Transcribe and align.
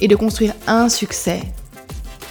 et 0.00 0.08
de 0.08 0.16
construire 0.16 0.54
un 0.66 0.88
succès, 0.88 1.42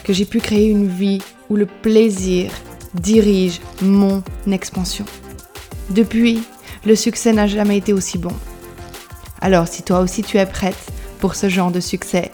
que 0.04 0.14
j'ai 0.14 0.26
pu 0.26 0.40
créer 0.40 0.68
une 0.68 0.88
vie 0.88 1.22
où 1.50 1.56
le 1.56 1.66
plaisir 1.66 2.52
dirige 2.94 3.62
mon 3.82 4.24
expansion. 4.52 5.06
Depuis, 5.90 6.44
le 6.86 6.96
succès 6.96 7.34
n'a 7.34 7.48
jamais 7.48 7.78
été 7.78 7.94
aussi 7.94 8.18
bon. 8.18 8.34
Alors 9.42 9.68
si 9.68 9.84
toi 9.84 10.00
aussi 10.00 10.24
tu 10.24 10.38
es 10.38 10.46
prête 10.46 10.92
pour 11.20 11.36
ce 11.36 11.50
genre 11.50 11.72
de 11.72 11.80
succès, 11.80 12.32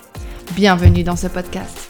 bienvenue 0.56 1.04
dans 1.04 1.16
ce 1.16 1.28
podcast. 1.28 1.85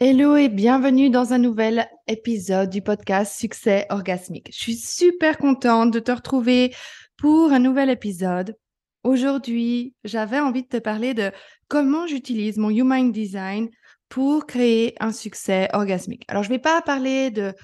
Hello 0.00 0.34
et 0.34 0.48
bienvenue 0.48 1.08
dans 1.08 1.34
un 1.34 1.38
nouvel 1.38 1.88
épisode 2.08 2.68
du 2.68 2.82
podcast 2.82 3.38
Succès 3.38 3.86
orgasmique. 3.90 4.48
Je 4.52 4.58
suis 4.58 4.74
super 4.74 5.38
contente 5.38 5.92
de 5.92 6.00
te 6.00 6.10
retrouver 6.10 6.74
pour 7.16 7.52
un 7.52 7.60
nouvel 7.60 7.90
épisode. 7.90 8.56
Aujourd'hui, 9.04 9.94
j'avais 10.02 10.40
envie 10.40 10.64
de 10.64 10.68
te 10.68 10.78
parler 10.78 11.14
de 11.14 11.30
comment 11.68 12.08
j'utilise 12.08 12.58
mon 12.58 12.70
Human 12.70 13.12
Design 13.12 13.70
pour 14.08 14.46
créer 14.46 14.96
un 14.98 15.12
succès 15.12 15.68
orgasmique. 15.72 16.24
Alors, 16.26 16.42
je 16.42 16.48
ne 16.48 16.54
vais 16.54 16.60
pas 16.60 16.82
parler 16.82 17.30
de 17.30 17.54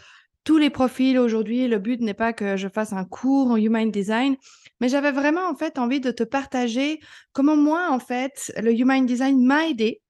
tous 0.44 0.56
les 0.56 0.70
profils 0.70 1.18
aujourd'hui. 1.18 1.66
Le 1.66 1.80
but 1.80 2.00
n'est 2.00 2.14
pas 2.14 2.32
que 2.32 2.56
je 2.56 2.68
fasse 2.68 2.92
un 2.92 3.04
cours 3.04 3.50
en 3.50 3.56
Human 3.56 3.90
Design, 3.90 4.36
mais 4.80 4.88
j'avais 4.88 5.12
vraiment 5.12 5.48
en 5.50 5.56
fait 5.56 5.80
envie 5.80 6.00
de 6.00 6.12
te 6.12 6.22
partager 6.22 7.00
comment 7.32 7.56
moi, 7.56 7.88
en 7.90 7.98
fait, 7.98 8.52
le 8.62 8.72
Human 8.72 9.04
Design 9.04 9.44
m'a 9.44 9.66
aidé 9.66 10.00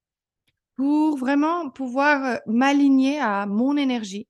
pour 0.80 1.18
vraiment 1.18 1.68
pouvoir 1.68 2.40
m'aligner 2.46 3.20
à 3.20 3.44
mon 3.44 3.76
énergie 3.76 4.26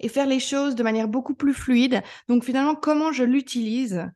et 0.00 0.08
faire 0.08 0.26
les 0.26 0.40
choses 0.40 0.74
de 0.74 0.82
manière 0.82 1.06
beaucoup 1.06 1.34
plus 1.34 1.54
fluide. 1.54 2.02
Donc 2.28 2.42
finalement, 2.42 2.74
comment 2.74 3.12
je 3.12 3.22
l'utilise 3.22 4.10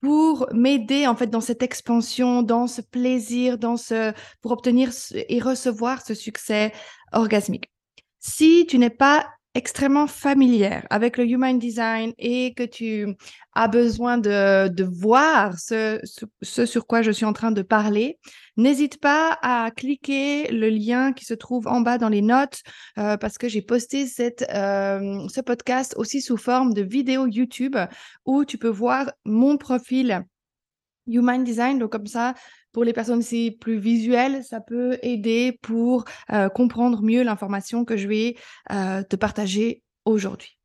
pour 0.00 0.48
m'aider 0.54 1.06
en 1.06 1.14
fait 1.14 1.26
dans 1.26 1.42
cette 1.42 1.62
expansion, 1.62 2.42
dans 2.42 2.66
ce 2.66 2.80
plaisir, 2.80 3.58
dans 3.58 3.76
ce 3.76 4.14
pour 4.40 4.52
obtenir 4.52 4.92
et 5.12 5.40
recevoir 5.40 6.00
ce 6.00 6.14
succès 6.14 6.72
orgasmique? 7.12 7.70
Si 8.18 8.64
tu 8.66 8.78
n'es 8.78 8.88
pas 8.88 9.28
extrêmement 9.60 10.06
familière 10.06 10.86
avec 10.88 11.18
le 11.18 11.26
Human 11.26 11.58
Design 11.58 12.14
et 12.16 12.54
que 12.54 12.62
tu 12.62 13.14
as 13.52 13.68
besoin 13.68 14.16
de, 14.16 14.68
de 14.68 14.84
voir 14.84 15.58
ce, 15.58 16.00
ce, 16.40 16.64
sur 16.64 16.86
quoi 16.86 17.02
je 17.02 17.10
suis 17.10 17.26
en 17.26 17.34
train 17.34 17.50
de 17.50 17.60
parler, 17.60 18.18
n'hésite 18.56 18.98
pas 18.98 19.38
à 19.42 19.70
cliquer 19.70 20.50
le 20.50 20.70
lien 20.70 21.12
qui 21.12 21.26
se 21.26 21.34
trouve 21.34 21.66
en 21.66 21.82
bas 21.82 21.98
dans 21.98 22.08
les 22.08 22.22
notes 22.22 22.62
euh, 22.96 23.18
parce 23.18 23.36
que 23.36 23.50
j'ai 23.50 23.60
posté 23.60 24.06
cette, 24.06 24.46
euh, 24.50 25.28
ce 25.28 25.42
podcast 25.42 25.92
aussi 25.98 26.22
sous 26.22 26.38
forme 26.38 26.72
de 26.72 26.80
vidéo 26.80 27.26
YouTube 27.26 27.76
où 28.24 28.46
tu 28.46 28.56
peux 28.56 28.70
voir 28.70 29.12
mon 29.26 29.58
profil 29.58 30.24
Human 31.06 31.44
Design. 31.44 31.78
Donc 31.78 31.92
comme 31.92 32.06
ça, 32.06 32.32
pour 32.72 32.84
les 32.84 32.92
personnes 32.92 33.18
aussi 33.18 33.50
plus 33.50 33.78
visuelles, 33.78 34.44
ça 34.44 34.60
peut 34.60 34.98
aider 35.02 35.58
pour 35.62 36.04
euh, 36.32 36.48
comprendre 36.48 37.02
mieux 37.02 37.22
l'information 37.22 37.84
que 37.84 37.96
je 37.96 38.08
vais 38.08 38.36
euh, 38.70 39.02
te 39.02 39.16
partager 39.16 39.82
aujourd'hui. 40.04 40.58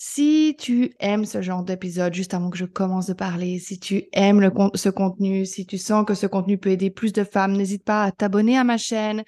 Si 0.00 0.54
tu 0.58 0.92
aimes 1.00 1.24
ce 1.24 1.42
genre 1.42 1.64
d'épisode, 1.64 2.14
juste 2.14 2.32
avant 2.32 2.50
que 2.50 2.56
je 2.56 2.64
commence 2.64 3.06
de 3.06 3.14
parler, 3.14 3.58
si 3.58 3.80
tu 3.80 4.04
aimes 4.12 4.48
ce 4.74 4.88
contenu, 4.90 5.44
si 5.44 5.66
tu 5.66 5.76
sens 5.76 6.04
que 6.06 6.14
ce 6.14 6.26
contenu 6.26 6.56
peut 6.56 6.70
aider 6.70 6.90
plus 6.90 7.12
de 7.12 7.24
femmes, 7.24 7.56
n'hésite 7.56 7.82
pas 7.84 8.04
à 8.04 8.12
t'abonner 8.12 8.56
à 8.56 8.62
ma 8.62 8.78
chaîne 8.78 9.24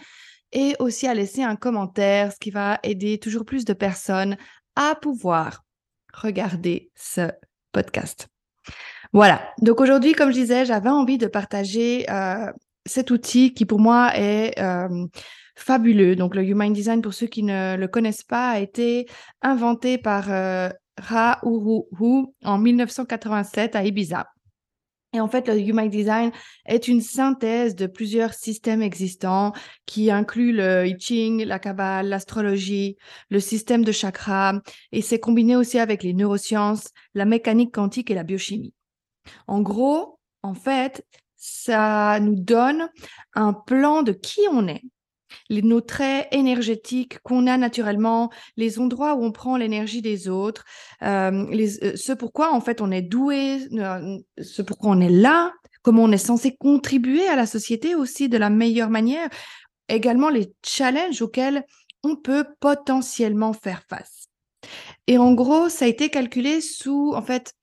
et 0.52 0.76
aussi 0.78 1.08
à 1.08 1.14
laisser 1.14 1.42
un 1.42 1.56
commentaire, 1.56 2.32
ce 2.32 2.38
qui 2.38 2.52
va 2.52 2.78
aider 2.84 3.18
toujours 3.18 3.44
plus 3.44 3.64
de 3.64 3.72
personnes 3.72 4.36
à 4.76 4.94
pouvoir 4.94 5.64
regarder 6.12 6.92
ce 6.94 7.32
podcast. 7.72 8.28
Voilà. 9.12 9.52
Donc 9.60 9.80
aujourd'hui, 9.80 10.12
comme 10.12 10.30
je 10.30 10.38
disais, 10.38 10.64
j'avais 10.64 10.88
envie 10.88 11.18
de 11.18 11.26
partager 11.26 12.08
euh, 12.10 12.50
cet 12.86 13.10
outil 13.10 13.52
qui 13.54 13.66
pour 13.66 13.80
moi 13.80 14.12
est 14.16 14.58
euh, 14.60 15.06
fabuleux. 15.56 16.14
Donc 16.14 16.34
le 16.34 16.44
Human 16.44 16.72
Design, 16.72 17.02
pour 17.02 17.14
ceux 17.14 17.26
qui 17.26 17.42
ne 17.42 17.76
le 17.76 17.88
connaissent 17.88 18.22
pas, 18.22 18.50
a 18.50 18.58
été 18.60 19.06
inventé 19.42 19.98
par 19.98 20.30
euh, 20.30 20.68
Ra 20.96 21.40
Uruhu 21.44 22.26
en 22.44 22.58
1987 22.58 23.74
à 23.74 23.84
Ibiza. 23.84 24.26
Et 25.12 25.20
en 25.20 25.26
fait, 25.26 25.48
le 25.48 25.58
Human 25.58 25.88
Design 25.88 26.30
est 26.66 26.86
une 26.86 27.00
synthèse 27.00 27.74
de 27.74 27.88
plusieurs 27.88 28.32
systèmes 28.32 28.80
existants 28.80 29.52
qui 29.84 30.08
incluent 30.08 30.52
le 30.52 30.86
I 30.86 30.96
Ching, 31.00 31.42
la 31.44 31.58
Kabbale, 31.58 32.08
l'astrologie, 32.08 32.96
le 33.28 33.40
système 33.40 33.84
de 33.84 33.90
chakras, 33.90 34.60
et 34.92 35.02
c'est 35.02 35.18
combiné 35.18 35.56
aussi 35.56 35.80
avec 35.80 36.04
les 36.04 36.14
neurosciences, 36.14 36.90
la 37.14 37.24
mécanique 37.24 37.74
quantique 37.74 38.12
et 38.12 38.14
la 38.14 38.22
biochimie. 38.22 38.72
En 39.46 39.60
gros, 39.60 40.18
en 40.42 40.54
fait, 40.54 41.04
ça 41.36 42.18
nous 42.20 42.34
donne 42.34 42.88
un 43.34 43.52
plan 43.52 44.02
de 44.02 44.12
qui 44.12 44.40
on 44.50 44.68
est, 44.68 44.82
les, 45.48 45.62
nos 45.62 45.80
traits 45.80 46.28
énergétiques 46.32 47.18
qu'on 47.20 47.46
a 47.46 47.56
naturellement, 47.56 48.30
les 48.56 48.78
endroits 48.78 49.14
où 49.14 49.24
on 49.24 49.32
prend 49.32 49.56
l'énergie 49.56 50.02
des 50.02 50.28
autres, 50.28 50.64
euh, 51.02 51.46
euh, 51.82 51.96
ce 51.96 52.12
pourquoi 52.12 52.52
en 52.52 52.60
fait 52.60 52.80
on 52.80 52.90
est 52.90 53.02
doué, 53.02 53.68
euh, 53.72 54.18
ce 54.40 54.62
pourquoi 54.62 54.90
on 54.90 55.00
est 55.00 55.10
là, 55.10 55.52
comment 55.82 56.04
on 56.04 56.12
est 56.12 56.18
censé 56.18 56.56
contribuer 56.56 57.26
à 57.26 57.36
la 57.36 57.46
société 57.46 57.94
aussi 57.94 58.28
de 58.28 58.38
la 58.38 58.50
meilleure 58.50 58.90
manière, 58.90 59.28
également 59.88 60.28
les 60.28 60.52
challenges 60.64 61.22
auxquels 61.22 61.64
on 62.02 62.16
peut 62.16 62.44
potentiellement 62.60 63.52
faire 63.52 63.82
face. 63.88 64.26
Et 65.06 65.18
en 65.18 65.32
gros, 65.32 65.68
ça 65.68 65.86
a 65.86 65.88
été 65.88 66.10
calculé 66.10 66.60
sous 66.60 67.12
en 67.14 67.22
fait 67.22 67.54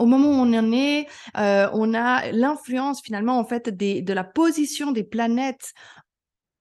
au 0.00 0.06
moment 0.06 0.30
où 0.30 0.44
on 0.46 0.72
est, 0.72 1.06
euh, 1.36 1.68
on 1.74 1.92
a 1.94 2.32
l'influence 2.32 3.02
finalement 3.02 3.38
en 3.38 3.44
fait 3.44 3.68
de 3.68 4.12
la 4.12 4.24
position 4.24 4.92
des 4.92 5.04
planètes 5.04 5.74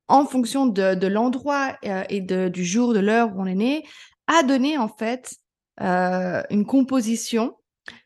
en 0.09 0.25
fonction 0.25 0.66
de, 0.66 1.07
l'endroit 1.07 1.77
euh, 1.85 2.03
et 2.09 2.19
du 2.19 2.66
jour, 2.66 2.94
de 2.94 3.00
l'heure 3.00 3.29
où 3.33 3.41
on 3.41 3.45
est 3.45 3.55
né, 3.55 3.85
a 4.27 4.44
donné 4.44 4.77
en 4.77 4.89
fait 4.89 5.35
euh, 5.81 6.44
une 6.50 6.66
composition 6.66 7.55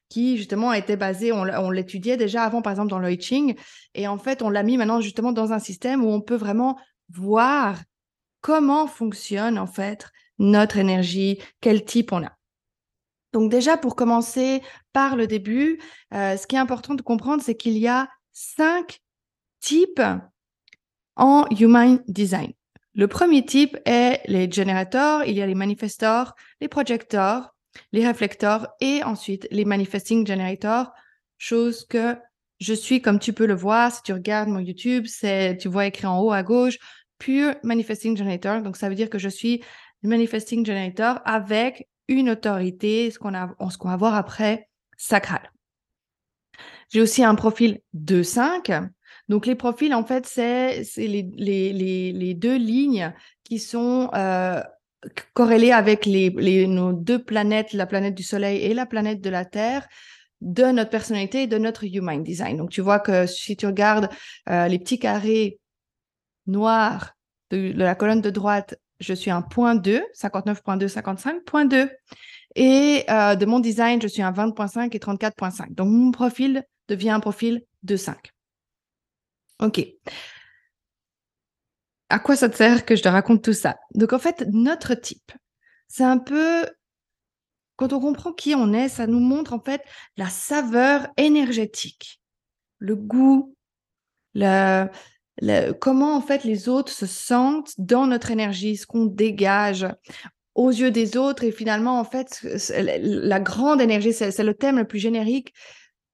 qui 0.07 0.38
justement 0.38 0.69
a 0.69 0.77
été 0.77 0.95
basée, 0.95 1.31
on, 1.31 1.71
l'étudiait 1.71 2.17
déjà 2.17 2.44
avant 2.44 2.61
par 2.61 2.71
exemple 2.71 2.91
dans 2.91 3.00
le 3.00 3.09
et 3.95 4.07
en 4.07 4.17
fait 4.19 4.44
on 4.44 4.51
l'a 4.51 4.61
mis 4.61 4.77
maintenant 4.77 5.01
justement 5.01 5.31
dans 5.31 5.51
un 5.51 5.59
système 5.59 6.05
où 6.05 6.09
on 6.09 6.21
peut 6.21 6.35
vraiment 6.35 6.77
voir 7.09 7.79
comment 8.41 8.85
fonctionne 8.85 9.57
en 9.57 9.65
fait 9.65 10.05
notre 10.38 10.77
énergie, 10.77 11.39
quel 11.59 11.83
type 11.83 12.11
on 12.11 12.23
a. 12.23 12.33
Donc 13.33 13.51
déjà, 13.51 13.77
pour 13.77 13.95
commencer 13.95 14.61
par 14.94 15.16
le 15.16 15.27
début, 15.27 15.79
euh, 16.13 16.38
ce 16.38 16.47
qui 16.47 16.55
est 16.55 16.59
important 16.59 16.94
de 16.94 17.01
comprendre, 17.01 17.44
c'est 17.44 17.55
qu'il 17.55 17.77
y 17.77 17.88
a 17.88 18.07
cinq 18.31 19.01
types 19.59 20.01
en 21.16 21.45
Human 21.59 22.01
Design. 22.07 22.53
Le 22.95 23.07
premier 23.07 23.44
type 23.44 23.77
est 23.85 24.21
les 24.27 24.49
générateurs, 24.51 25.25
il 25.25 25.35
y 25.35 25.41
a 25.41 25.47
les 25.47 25.55
manifestors, 25.55 26.35
les 26.61 26.67
projecteurs, 26.67 27.55
les 27.91 28.05
réflecteurs 28.05 28.67
et 28.81 29.03
ensuite 29.03 29.47
les 29.50 29.65
manifesting 29.65 30.27
generators, 30.27 30.91
chose 31.39 31.85
que 31.85 32.15
je 32.59 32.74
suis 32.74 33.01
comme 33.01 33.19
tu 33.19 33.33
peux 33.33 33.47
le 33.47 33.56
voir 33.56 33.91
si 33.91 34.03
tu 34.03 34.13
regardes 34.13 34.50
mon 34.50 34.59
YouTube, 34.59 35.06
c'est 35.07 35.57
tu 35.57 35.68
vois 35.68 35.88
écrit 35.88 36.06
en 36.06 36.19
haut 36.19 36.31
à 36.31 36.44
gauche 36.44 36.77
pure 37.18 37.56
manifesting 37.63 38.15
generator. 38.15 38.62
Donc 38.62 38.77
ça 38.77 38.89
veut 38.89 38.95
dire 38.95 39.09
que 39.09 39.18
je 39.18 39.30
suis 39.30 39.63
manifesting 40.03 40.65
generator 40.65 41.19
avec 41.25 41.88
une 42.07 42.29
autorité, 42.29 43.11
ce 43.11 43.19
qu'on 43.19 43.31
va 43.31 43.97
voir 43.97 44.15
après, 44.15 44.69
sacral. 44.97 45.51
J'ai 46.89 47.01
aussi 47.01 47.23
un 47.23 47.35
profil 47.35 47.79
2-5. 47.95 48.89
Donc, 49.29 49.45
les 49.45 49.55
profils, 49.55 49.94
en 49.94 50.03
fait, 50.03 50.25
c'est 50.25 50.83
les, 50.97 52.33
deux 52.35 52.57
lignes 52.57 53.13
qui 53.44 53.59
sont 53.59 54.09
euh, 54.13 54.61
corrélées 55.33 55.71
avec 55.71 56.05
les, 56.05 56.67
nos 56.67 56.94
deux 56.94 57.23
planètes, 57.23 57.73
la 57.73 57.85
planète 57.85 58.15
du 58.15 58.23
Soleil 58.23 58.61
et 58.63 58.73
la 58.73 58.85
planète 58.85 59.21
de 59.21 59.29
la 59.29 59.45
Terre, 59.45 59.88
de 60.41 60.65
notre 60.65 60.89
personnalité 60.89 61.44
et 61.44 61.47
de 61.47 61.57
notre 61.57 61.85
human 61.85 62.21
design. 62.21 62.57
Donc, 62.57 62.69
tu 62.69 62.81
vois 62.81 62.99
que 62.99 63.25
si 63.25 63.56
tu 63.56 63.65
regardes 63.65 64.09
euh, 64.49 64.67
les 64.67 64.77
petits 64.77 64.99
carrés 64.99 65.59
noirs 66.47 67.13
de 67.49 67.71
la 67.75 67.95
colonne 67.95 68.21
de 68.21 68.29
droite 68.29 68.75
je 69.00 69.13
suis 69.13 69.31
un 69.31 69.42
point 69.42 69.75
2, 69.75 70.04
59.2, 70.13 70.88
55.2. 70.88 71.90
Et 72.56 73.04
euh, 73.10 73.36
de 73.36 73.45
mon 73.45 73.60
design, 73.60 74.01
je 74.01 74.07
suis 74.07 74.22
un 74.22 74.31
20.5 74.31 74.90
et 74.95 75.00
34.5. 75.00 75.74
Donc, 75.74 75.90
mon 75.90 76.12
profil 76.12 76.63
devient 76.88 77.10
un 77.10 77.19
profil 77.19 77.63
de 77.84 77.95
5. 77.95 78.31
OK. 79.60 79.86
À 82.10 82.19
quoi 82.19 82.36
ça 82.36 82.50
te 82.50 82.56
sert 82.56 82.86
que 82.86 82.95
je 82.95 83.01
te 83.01 83.10
raconte 83.10 83.44
tout 83.44 83.54
ça? 83.54 83.78
Donc, 83.95 84.13
en 84.13 84.19
fait, 84.19 84.45
notre 84.51 84.94
type, 84.94 85.31
c'est 85.88 86.04
un 86.04 86.19
peu 86.19 86.66
quand 87.75 87.94
on 87.94 88.00
comprend 88.00 88.34
qui 88.34 88.54
on 88.56 88.72
est, 88.72 88.88
ça 88.88 89.07
nous 89.07 89.19
montre 89.19 89.54
en 89.54 89.60
fait 89.60 89.81
la 90.16 90.28
saveur 90.28 91.07
énergétique, 91.18 92.22
le 92.78 92.95
goût, 92.95 93.56
le, 94.36 94.88
comment 95.80 96.15
en 96.15 96.21
fait 96.21 96.44
les 96.44 96.69
autres 96.69 96.91
se 96.91 97.06
sentent 97.06 97.74
dans 97.77 98.07
notre 98.07 98.31
énergie, 98.31 98.77
ce 98.77 98.85
qu'on 98.85 99.06
dégage 99.06 99.88
aux 100.56 100.69
yeux 100.69 100.91
des 100.91 101.18
autres 101.18 101.44
et 101.44 101.51
finalement 101.51 102.00
en 102.00 102.03
fait 102.03 102.45
la 102.69 103.39
grande 103.39 103.81
énergie, 103.81 104.13
c'est 104.13 104.44
le 104.44 104.53
thème 104.53 104.77
le 104.77 104.88
plus 104.88 105.00
générique 105.00 105.53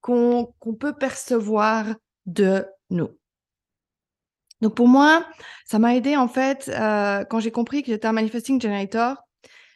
qu'on 0.02 0.54
peut 0.80 0.94
percevoir 0.94 1.86
de 2.26 2.66
nous. 2.90 3.10
Donc 4.62 4.76
pour 4.76 4.88
moi, 4.88 5.26
ça 5.66 5.80
m'a 5.80 5.96
aidé 5.96 6.18
en 6.18 6.28
fait 6.28 6.70
euh, 6.70 7.24
quand 7.26 7.40
j'ai 7.40 7.52
compris 7.52 7.82
que 7.82 7.92
j'étais 7.92 8.08
un 8.08 8.14
manifesting 8.14 8.62
generator 8.62 9.18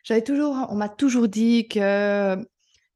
j'avais 0.04 0.22
toujours, 0.22 0.68
on 0.70 0.76
m'a 0.76 0.90
toujours 0.90 1.28
dit 1.28 1.68
que 1.68 2.36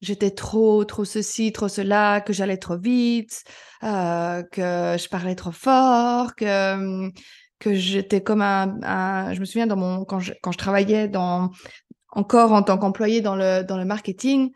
j'étais 0.01 0.31
trop, 0.31 0.85
trop 0.85 1.05
ceci, 1.05 1.51
trop 1.51 1.67
cela, 1.67 2.21
que 2.21 2.33
j'allais 2.33 2.57
trop 2.57 2.77
vite, 2.77 3.43
euh, 3.83 4.43
que 4.43 4.95
je 4.99 5.09
parlais 5.09 5.35
trop 5.35 5.51
fort, 5.51 6.35
que 6.35 7.09
que 7.59 7.73
j'étais 7.73 8.21
comme 8.21 8.41
un, 8.41 9.33
je 9.33 9.39
me 9.39 9.45
souviens 9.45 9.65
dans 9.65 9.77
mon 9.77 10.05
quand 10.05 10.19
je, 10.19 10.33
quand 10.43 10.51
je 10.51 10.59
travaillais 10.59 11.07
dans 11.07 11.49
encore 12.11 12.51
en 12.53 12.63
tant 12.63 12.77
qu'employé 12.77 13.21
dans 13.21 13.35
le 13.35 13.63
dans 13.63 13.77
le 13.77 13.85
marketing, 13.85 14.51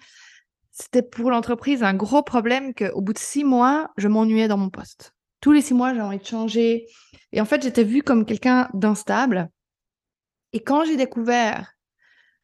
c'était 0.72 1.02
pour 1.02 1.32
l'entreprise 1.32 1.84
un 1.84 1.94
gros 1.94 2.24
problème 2.24 2.74
qu'au 2.74 3.02
bout 3.02 3.14
de 3.14 3.20
six 3.20 3.44
mois, 3.44 3.90
je 3.98 4.08
m'ennuyais 4.08 4.48
dans 4.48 4.58
mon 4.58 4.70
poste. 4.70 5.14
Tous 5.42 5.52
les 5.52 5.62
six 5.62 5.74
mois, 5.74 5.94
j'ai 5.94 6.02
envie 6.02 6.20
de 6.20 6.26
changer. 6.26 6.86
Et 7.32 7.42
en 7.42 7.46
fait, 7.46 7.64
j'étais 7.64 7.84
vue 7.84 8.04
comme 8.04 8.26
quelqu'un 8.26 8.70
d'instable. 8.74 9.50
Et 10.54 10.60
quand 10.60 10.86
j'ai 10.86 10.98
découvert 10.98 11.74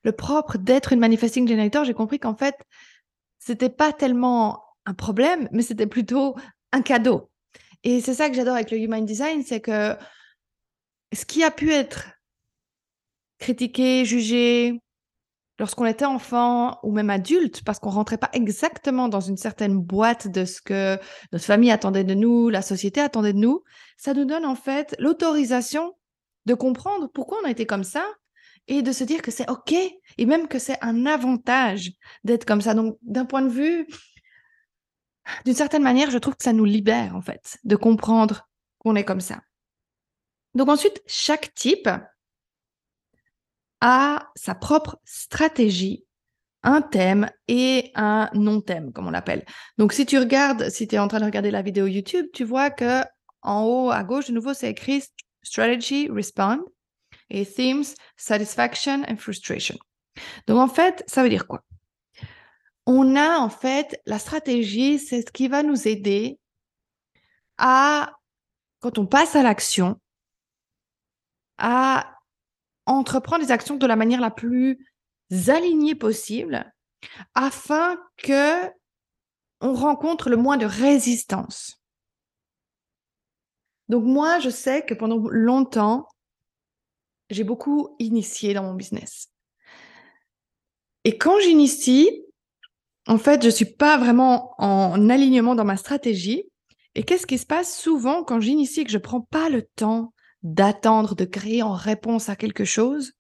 le 0.04 0.12
propre 0.12 0.58
d'être 0.58 0.94
une 0.94 1.00
manifesting 1.00 1.48
generator, 1.48 1.84
j'ai 1.84 1.94
compris 1.94 2.20
qu'en 2.20 2.36
fait, 2.36 2.56
c'était 3.48 3.70
pas 3.70 3.94
tellement 3.94 4.62
un 4.86 4.94
problème, 4.94 5.48
mais 5.54 5.62
c'était 5.62 5.88
plutôt 5.88 6.36
un 6.74 6.82
cadeau. 6.82 7.32
Et 7.86 8.02
c'est 8.02 8.14
ça 8.14 8.30
que 8.30 8.36
j'adore 8.36 8.56
avec 8.56 8.72
le 8.72 8.78
Human 8.78 9.06
Design, 9.06 9.42
c'est 9.42 9.62
que 9.62 9.96
ce 11.14 11.24
qui 11.24 11.46
a 11.46 11.52
pu 11.52 11.72
être 11.72 12.08
critiqué, 13.40 14.04
jugé 14.04 14.82
lorsqu'on 15.60 15.86
était 15.86 16.04
enfant 16.04 16.78
ou 16.84 16.92
même 16.92 17.10
adulte, 17.10 17.64
parce 17.64 17.80
qu'on 17.80 17.90
rentrait 17.90 18.18
pas 18.18 18.30
exactement 18.34 19.08
dans 19.08 19.22
une 19.22 19.38
certaine 19.38 19.80
boîte 19.80 20.28
de 20.28 20.44
ce 20.44 20.62
que 20.62 21.00
notre 21.32 21.46
famille 21.46 21.72
attendait 21.72 22.04
de 22.04 22.16
nous, 22.16 22.50
la 22.50 22.62
société 22.62 23.00
attendait 23.00 23.32
de 23.32 23.40
nous, 23.40 23.64
ça 23.96 24.14
nous 24.14 24.26
donne 24.26 24.46
en 24.46 24.56
fait 24.56 24.94
l'autorisation 25.00 25.94
de 26.46 26.54
comprendre 26.54 27.10
pourquoi 27.14 27.40
on 27.42 27.48
a 27.48 27.52
été 27.52 27.66
comme 27.66 27.86
ça 27.86 28.06
et 28.68 28.82
de 28.82 28.92
se 28.92 29.04
dire 29.04 29.22
que 29.22 29.32
c'est 29.32 29.50
OK 29.50 29.74
et 29.74 30.26
même 30.26 30.48
que 30.48 30.60
c'est 30.60 30.78
un 30.84 31.06
avantage 31.06 31.92
d'être 32.24 32.46
comme 32.46 32.62
ça. 32.62 32.74
Donc, 32.74 32.98
d'un 33.02 33.26
point 33.26 33.42
de 33.42 33.50
vue, 33.50 33.88
d'une 35.46 35.56
certaine 35.56 35.84
manière, 35.84 36.12
je 36.12 36.18
trouve 36.18 36.36
que 36.36 36.44
ça 36.44 36.54
nous 36.54 36.66
libère, 36.66 37.16
en 37.16 37.22
fait, 37.22 37.58
de 37.64 37.76
comprendre 37.76 38.50
qu'on 38.80 38.96
est 38.96 39.06
comme 39.06 39.22
ça. 39.22 39.42
Donc 40.54 40.70
ensuite, 40.70 41.02
chaque 41.06 41.54
type 41.54 41.90
a 43.80 44.32
sa 44.36 44.56
propre 44.56 45.00
stratégie, 45.06 46.06
un 46.64 46.82
thème 46.82 47.30
et 47.48 47.92
un 47.96 48.30
non-thème, 48.34 48.92
comme 48.92 49.08
on 49.08 49.12
l'appelle. 49.12 49.46
Donc 49.78 49.94
si 49.94 50.06
tu 50.06 50.18
regardes, 50.18 50.70
si 50.70 50.88
tu 50.88 50.96
es 50.96 51.00
en 51.00 51.08
train 51.08 51.20
de 51.20 51.26
regarder 51.26 51.52
la 51.52 51.62
vidéo 51.62 51.86
YouTube, 51.86 52.26
tu 52.34 52.44
vois 52.44 52.72
que 52.72 53.04
en 53.44 53.64
haut 53.66 53.92
à 53.92 54.04
gauche, 54.04 54.28
de 54.28 54.34
nouveau, 54.34 54.54
c'est 54.54 54.70
écrit 54.72 55.04
Strategy, 55.44 56.10
Respond 56.10 56.66
et 57.30 57.46
themes, 57.46 57.84
satisfaction 58.16 59.04
and 59.08 59.18
frustration. 59.18 59.78
Donc 60.48 60.58
en 60.58 60.68
fait, 60.68 61.04
ça 61.08 61.24
veut 61.24 61.30
dire 61.30 61.48
quoi? 61.48 61.64
On 62.86 63.16
a 63.16 63.38
en 63.40 63.50
fait 63.50 64.02
la 64.06 64.18
stratégie, 64.18 64.98
c'est 64.98 65.22
ce 65.22 65.32
qui 65.32 65.48
va 65.48 65.62
nous 65.62 65.88
aider 65.88 66.40
à, 67.58 68.14
quand 68.80 68.98
on 68.98 69.06
passe 69.06 69.36
à 69.36 69.44
l'action, 69.44 70.00
à 71.58 72.16
entreprendre 72.86 73.44
des 73.44 73.52
actions 73.52 73.76
de 73.76 73.88
la 73.88 73.96
manière 73.96 74.22
la 74.22 74.32
plus 74.32 74.90
alignée 75.48 75.96
possible 75.96 76.72
afin 77.36 77.98
que 78.18 78.70
on 79.60 79.74
rencontre 79.74 80.30
le 80.30 80.38
moins 80.38 80.58
de 80.58 80.66
résistance. 80.66 81.82
Donc 83.90 84.04
moi, 84.04 84.40
je 84.40 84.50
sais 84.50 84.86
que 84.86 84.94
pendant 84.94 85.18
longtemps, 85.30 86.08
j'ai 87.30 87.44
beaucoup 87.44 87.96
initié 88.00 88.54
dans 88.54 88.64
mon 88.64 88.74
business. 88.74 89.30
Et 91.04 91.18
quand 91.18 91.40
j'initie, 91.40 92.26
en 93.08 93.18
fait, 93.18 93.44
je 93.44 93.50
suis 93.50 93.66
pas 93.66 93.98
vraiment 93.98 94.54
en 94.58 95.10
alignement 95.10 95.56
dans 95.56 95.64
ma 95.64 95.78
stratégie. 95.78 96.44
Et 96.96 97.04
qu'est-ce 97.04 97.28
qui 97.28 97.38
se 97.38 97.46
passe 97.46 97.80
souvent 97.80 98.24
quand 98.24 98.40
j'initie 98.40 98.82
et 98.82 98.84
que 98.84 98.92
je 98.92 98.98
prends 98.98 99.22
pas 99.22 99.50
le 99.50 99.62
temps 99.76 100.14
d'attendre, 100.44 101.16
de 101.16 101.26
créer 101.26 101.64
en 101.64 101.74
réponse 101.74 102.28
à 102.28 102.36
quelque 102.36 102.66
chose? 102.66 103.14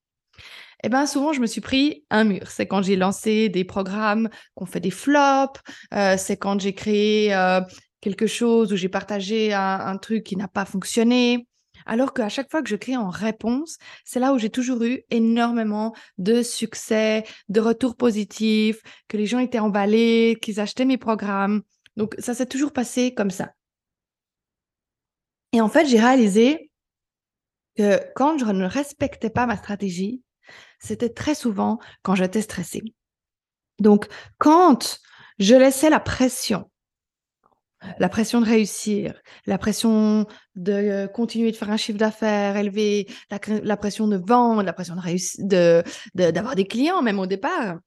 Eh 0.83 0.89
bien, 0.89 1.05
souvent, 1.05 1.33
je 1.33 1.39
me 1.39 1.47
suis 1.47 1.61
pris 1.61 2.05
un 2.09 2.23
mur. 2.23 2.49
C'est 2.49 2.67
quand 2.67 2.81
j'ai 2.81 2.95
lancé 2.95 3.49
des 3.49 3.63
programmes 3.63 4.29
qu'on 4.55 4.65
fait 4.65 4.79
des 4.79 4.91
flops. 4.91 5.59
Euh, 5.93 6.15
c'est 6.17 6.37
quand 6.37 6.59
j'ai 6.59 6.73
créé 6.73 7.33
euh, 7.33 7.61
quelque 8.01 8.27
chose 8.27 8.73
où 8.73 8.75
j'ai 8.75 8.89
partagé 8.89 9.53
un 9.53 9.97
truc 9.97 10.23
qui 10.23 10.35
n'a 10.35 10.47
pas 10.47 10.65
fonctionné. 10.65 11.47
Alors 11.87 12.13
qu'à 12.13 12.27
chaque 12.27 12.51
fois 12.51 12.61
que 12.61 12.69
je 12.69 12.75
crée 12.75 12.97
en 12.97 13.09
réponse, 13.09 13.77
c'est 14.03 14.19
là 14.19 14.33
où 14.33 14.37
j'ai 14.37 14.49
toujours 14.49 14.83
eu 14.83 15.03
énormément 15.09 15.95
de 16.17 16.43
succès, 16.43 17.23
de 17.47 17.61
retours 17.61 17.95
positifs, 17.95 18.81
que 19.07 19.15
les 19.15 19.25
gens 19.25 19.39
étaient 19.39 19.59
emballés, 19.59 20.37
qu'ils 20.41 20.59
achetaient 20.59 20.85
mes 20.85 20.97
programmes. 20.97 21.63
Donc 21.95 22.13
ça 22.19 22.33
s'est 22.33 22.45
toujours 22.45 22.73
passé 22.73 23.13
comme 23.13 23.31
ça. 23.31 23.53
Et 25.53 25.61
en 25.61 25.69
fait, 25.69 25.85
j'ai 25.85 25.99
réalisé 25.99 26.69
que 27.77 28.01
quand 28.15 28.37
je 28.37 28.45
ne 28.45 28.65
respectais 28.65 29.29
pas 29.29 29.45
ma 29.45 29.55
stratégie, 29.55 30.21
c'était 30.79 31.09
très 31.09 31.35
souvent 31.35 31.79
quand 32.03 32.15
j'étais 32.15 32.41
stressée. 32.41 32.83
Donc, 33.79 34.07
quand 34.39 34.99
je 35.39 35.55
laissais 35.55 35.89
la 35.89 35.99
pression 35.99 36.69
la 37.99 38.09
pression 38.09 38.41
de 38.41 38.45
réussir, 38.45 39.13
la 39.45 39.57
pression 39.57 40.25
de 40.55 40.71
euh, 40.71 41.07
continuer 41.07 41.51
de 41.51 41.55
faire 41.55 41.69
un 41.69 41.77
chiffre 41.77 41.97
d'affaires 41.97 42.57
élevé, 42.57 43.07
la, 43.29 43.77
pression 43.77 44.07
de 44.07 44.17
vendre, 44.17 44.63
la 44.63 44.73
pression 44.73 44.95
de 44.95 45.01
réussir, 45.01 45.45
de, 45.45 45.83
d'avoir 46.13 46.55
des 46.55 46.65
clients 46.65 47.01
même 47.01 47.19
au 47.19 47.27
départ. 47.27 47.77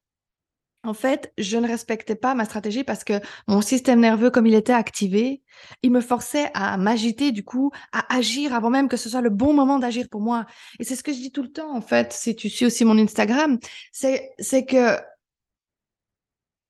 En 0.83 0.95
fait, 0.95 1.31
je 1.37 1.57
ne 1.57 1.67
respectais 1.67 2.15
pas 2.15 2.33
ma 2.33 2.43
stratégie 2.45 2.83
parce 2.83 3.03
que 3.03 3.13
mon 3.47 3.61
système 3.61 3.99
nerveux, 3.99 4.31
comme 4.31 4.47
il 4.47 4.55
était 4.55 4.73
activé, 4.73 5.43
il 5.83 5.91
me 5.91 6.01
forçait 6.01 6.49
à 6.55 6.75
m'agiter, 6.77 7.31
du 7.31 7.43
coup, 7.43 7.71
à 7.91 8.15
agir 8.15 8.55
avant 8.55 8.71
même 8.71 8.89
que 8.89 8.97
ce 8.97 9.07
soit 9.07 9.21
le 9.21 9.29
bon 9.29 9.53
moment 9.53 9.77
d'agir 9.77 10.07
pour 10.09 10.21
moi. 10.21 10.47
Et 10.79 10.83
c'est 10.83 10.95
ce 10.95 11.03
que 11.03 11.13
je 11.13 11.19
dis 11.19 11.31
tout 11.31 11.43
le 11.43 11.51
temps, 11.51 11.75
en 11.75 11.81
fait, 11.81 12.13
si 12.13 12.35
tu 12.35 12.49
suis 12.49 12.65
aussi 12.65 12.83
mon 12.83 12.97
Instagram, 12.97 13.59
c'est, 13.91 14.31
c'est 14.39 14.65
que 14.65 14.97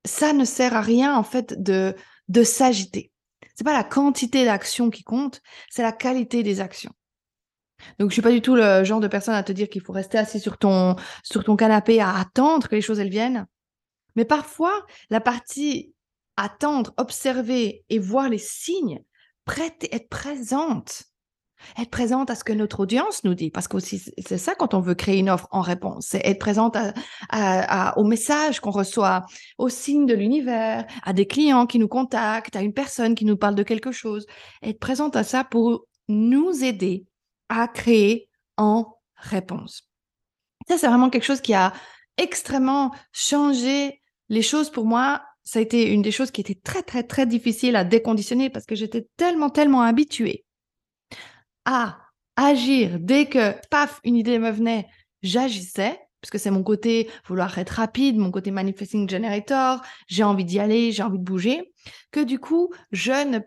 ça 0.05 0.33
ne 0.33 0.43
sert 0.43 0.75
à 0.75 0.81
rien, 0.81 1.15
en 1.15 1.23
fait, 1.23 1.61
de, 1.61 1.95
de 2.31 2.43
s'agiter 2.43 3.11
c'est 3.55 3.63
pas 3.63 3.73
la 3.73 3.83
quantité 3.83 4.43
d'actions 4.43 4.89
qui 4.89 5.03
compte, 5.03 5.41
c'est 5.69 5.83
la 5.83 5.91
qualité 5.91 6.41
des 6.41 6.61
actions. 6.61 6.93
Donc, 7.99 8.09
je 8.09 8.13
suis 8.13 8.21
pas 8.21 8.31
du 8.31 8.41
tout 8.41 8.55
le 8.55 8.83
genre 8.83 8.99
de 8.99 9.07
personne 9.07 9.35
à 9.35 9.43
te 9.43 9.51
dire 9.51 9.69
qu'il 9.69 9.81
faut 9.83 9.93
rester 9.93 10.17
assis 10.17 10.39
sur 10.39 10.57
ton, 10.57 10.95
sur 11.23 11.43
ton 11.43 11.55
canapé 11.55 11.99
à 11.99 12.15
attendre 12.15 12.67
que 12.67 12.75
les 12.75 12.81
choses 12.81 12.99
elles 12.99 13.09
viennent. 13.09 13.45
Mais 14.15 14.25
parfois, 14.25 14.85
la 15.11 15.21
partie 15.21 15.93
attendre, 16.37 16.91
observer 16.97 17.83
et 17.89 17.99
voir 17.99 18.29
les 18.29 18.39
signes, 18.39 19.03
prête, 19.45 19.87
être 19.91 20.09
présente, 20.09 21.03
être 21.77 21.89
présente 21.89 22.29
à 22.29 22.35
ce 22.35 22.43
que 22.43 22.53
notre 22.53 22.81
audience 22.81 23.23
nous 23.23 23.33
dit, 23.33 23.51
parce 23.51 23.67
que 23.67 23.79
c'est 23.79 24.37
ça 24.37 24.55
quand 24.55 24.73
on 24.73 24.79
veut 24.79 24.95
créer 24.95 25.19
une 25.19 25.29
offre 25.29 25.47
en 25.51 25.61
réponse, 25.61 26.07
c'est 26.09 26.25
être 26.25 26.39
présente 26.39 26.77
à, 27.29 27.97
au 27.97 28.03
message 28.03 28.59
qu'on 28.59 28.71
reçoit, 28.71 29.25
aux 29.57 29.69
signes 29.69 30.05
de 30.05 30.13
l'univers, 30.13 30.85
à 31.03 31.13
des 31.13 31.25
clients 31.25 31.65
qui 31.65 31.79
nous 31.79 31.87
contactent, 31.87 32.55
à 32.55 32.61
une 32.61 32.73
personne 32.73 33.15
qui 33.15 33.25
nous 33.25 33.37
parle 33.37 33.55
de 33.55 33.63
quelque 33.63 33.91
chose, 33.91 34.25
être 34.61 34.79
présente 34.79 35.15
à 35.15 35.23
ça 35.23 35.43
pour 35.43 35.85
nous 36.07 36.63
aider 36.63 37.05
à 37.49 37.67
créer 37.67 38.29
en 38.57 38.97
réponse. 39.15 39.89
Ça, 40.67 40.77
c'est 40.77 40.87
vraiment 40.87 41.09
quelque 41.09 41.25
chose 41.25 41.41
qui 41.41 41.53
a 41.53 41.73
extrêmement 42.17 42.91
changé 43.11 44.01
les 44.29 44.41
choses 44.41 44.69
pour 44.69 44.85
moi. 44.85 45.21
Ça 45.43 45.59
a 45.59 45.61
été 45.61 45.91
une 45.91 46.01
des 46.01 46.11
choses 46.11 46.31
qui 46.31 46.41
était 46.41 46.55
très, 46.55 46.83
très, 46.83 47.03
très 47.03 47.25
difficile 47.25 47.75
à 47.75 47.83
déconditionner 47.83 48.49
parce 48.49 48.65
que 48.65 48.75
j'étais 48.75 49.07
tellement, 49.17 49.49
tellement 49.49 49.81
habituée 49.81 50.45
à 51.65 51.99
agir 52.35 52.99
dès 52.99 53.27
que, 53.27 53.53
paf, 53.69 53.99
une 54.03 54.15
idée 54.15 54.39
me 54.39 54.51
venait, 54.51 54.87
j'agissais. 55.21 55.99
parce 56.21 56.31
que 56.31 56.37
c'est 56.37 56.51
mon 56.51 56.63
côté 56.63 57.09
vouloir 57.25 57.57
être 57.57 57.71
rapide, 57.71 58.17
mon 58.17 58.31
côté 58.31 58.51
manifesting 58.51 59.09
generator, 59.09 59.81
j'ai 60.07 60.23
envie 60.23 60.45
d'y 60.45 60.59
aller, 60.59 60.91
j'ai 60.91 61.03
envie 61.03 61.19
de 61.19 61.23
bouger, 61.23 61.73
que 62.11 62.19
du 62.19 62.39
coup, 62.39 62.71
je 62.91 63.11
ne, 63.27 63.39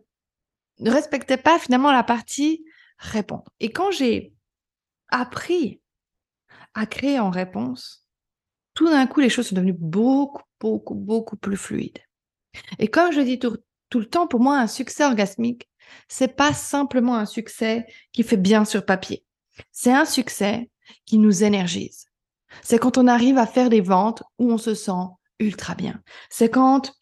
respectais 0.80 1.36
pas 1.36 1.58
finalement 1.58 1.92
la 1.92 2.02
partie 2.02 2.64
répondre. 2.98 3.44
Et 3.60 3.70
quand 3.70 3.90
j'ai 3.90 4.32
appris 5.08 5.80
à 6.74 6.86
créer 6.86 7.20
en 7.20 7.30
réponse, 7.30 8.06
tout 8.74 8.88
d'un 8.88 9.06
coup, 9.06 9.20
les 9.20 9.28
choses 9.28 9.48
sont 9.48 9.54
devenues 9.54 9.76
beaucoup, 9.78 10.42
beaucoup, 10.60 10.94
beaucoup 10.94 11.36
plus 11.36 11.56
fluides. 11.56 12.00
Et 12.78 12.88
comme 12.88 13.12
je 13.12 13.20
dis 13.20 13.38
tout, 13.38 13.56
tout 13.88 14.00
le 14.00 14.06
temps, 14.06 14.26
pour 14.26 14.40
moi, 14.40 14.58
un 14.58 14.66
succès 14.66 15.04
orgasmique, 15.04 15.68
c'est 16.08 16.36
pas 16.36 16.52
simplement 16.52 17.16
un 17.16 17.26
succès 17.26 17.86
qui 18.12 18.22
fait 18.22 18.36
bien 18.36 18.64
sur 18.64 18.84
papier. 18.84 19.24
C'est 19.72 19.92
un 19.92 20.04
succès 20.04 20.70
qui 21.06 21.18
nous 21.18 21.44
énergise. 21.44 22.06
C'est 22.62 22.78
quand 22.78 22.98
on 22.98 23.06
arrive 23.06 23.38
à 23.38 23.46
faire 23.46 23.70
des 23.70 23.80
ventes 23.80 24.22
où 24.38 24.52
on 24.52 24.58
se 24.58 24.74
sent 24.74 24.92
ultra 25.40 25.74
bien. 25.74 26.00
C'est 26.30 26.48
quand 26.48 26.92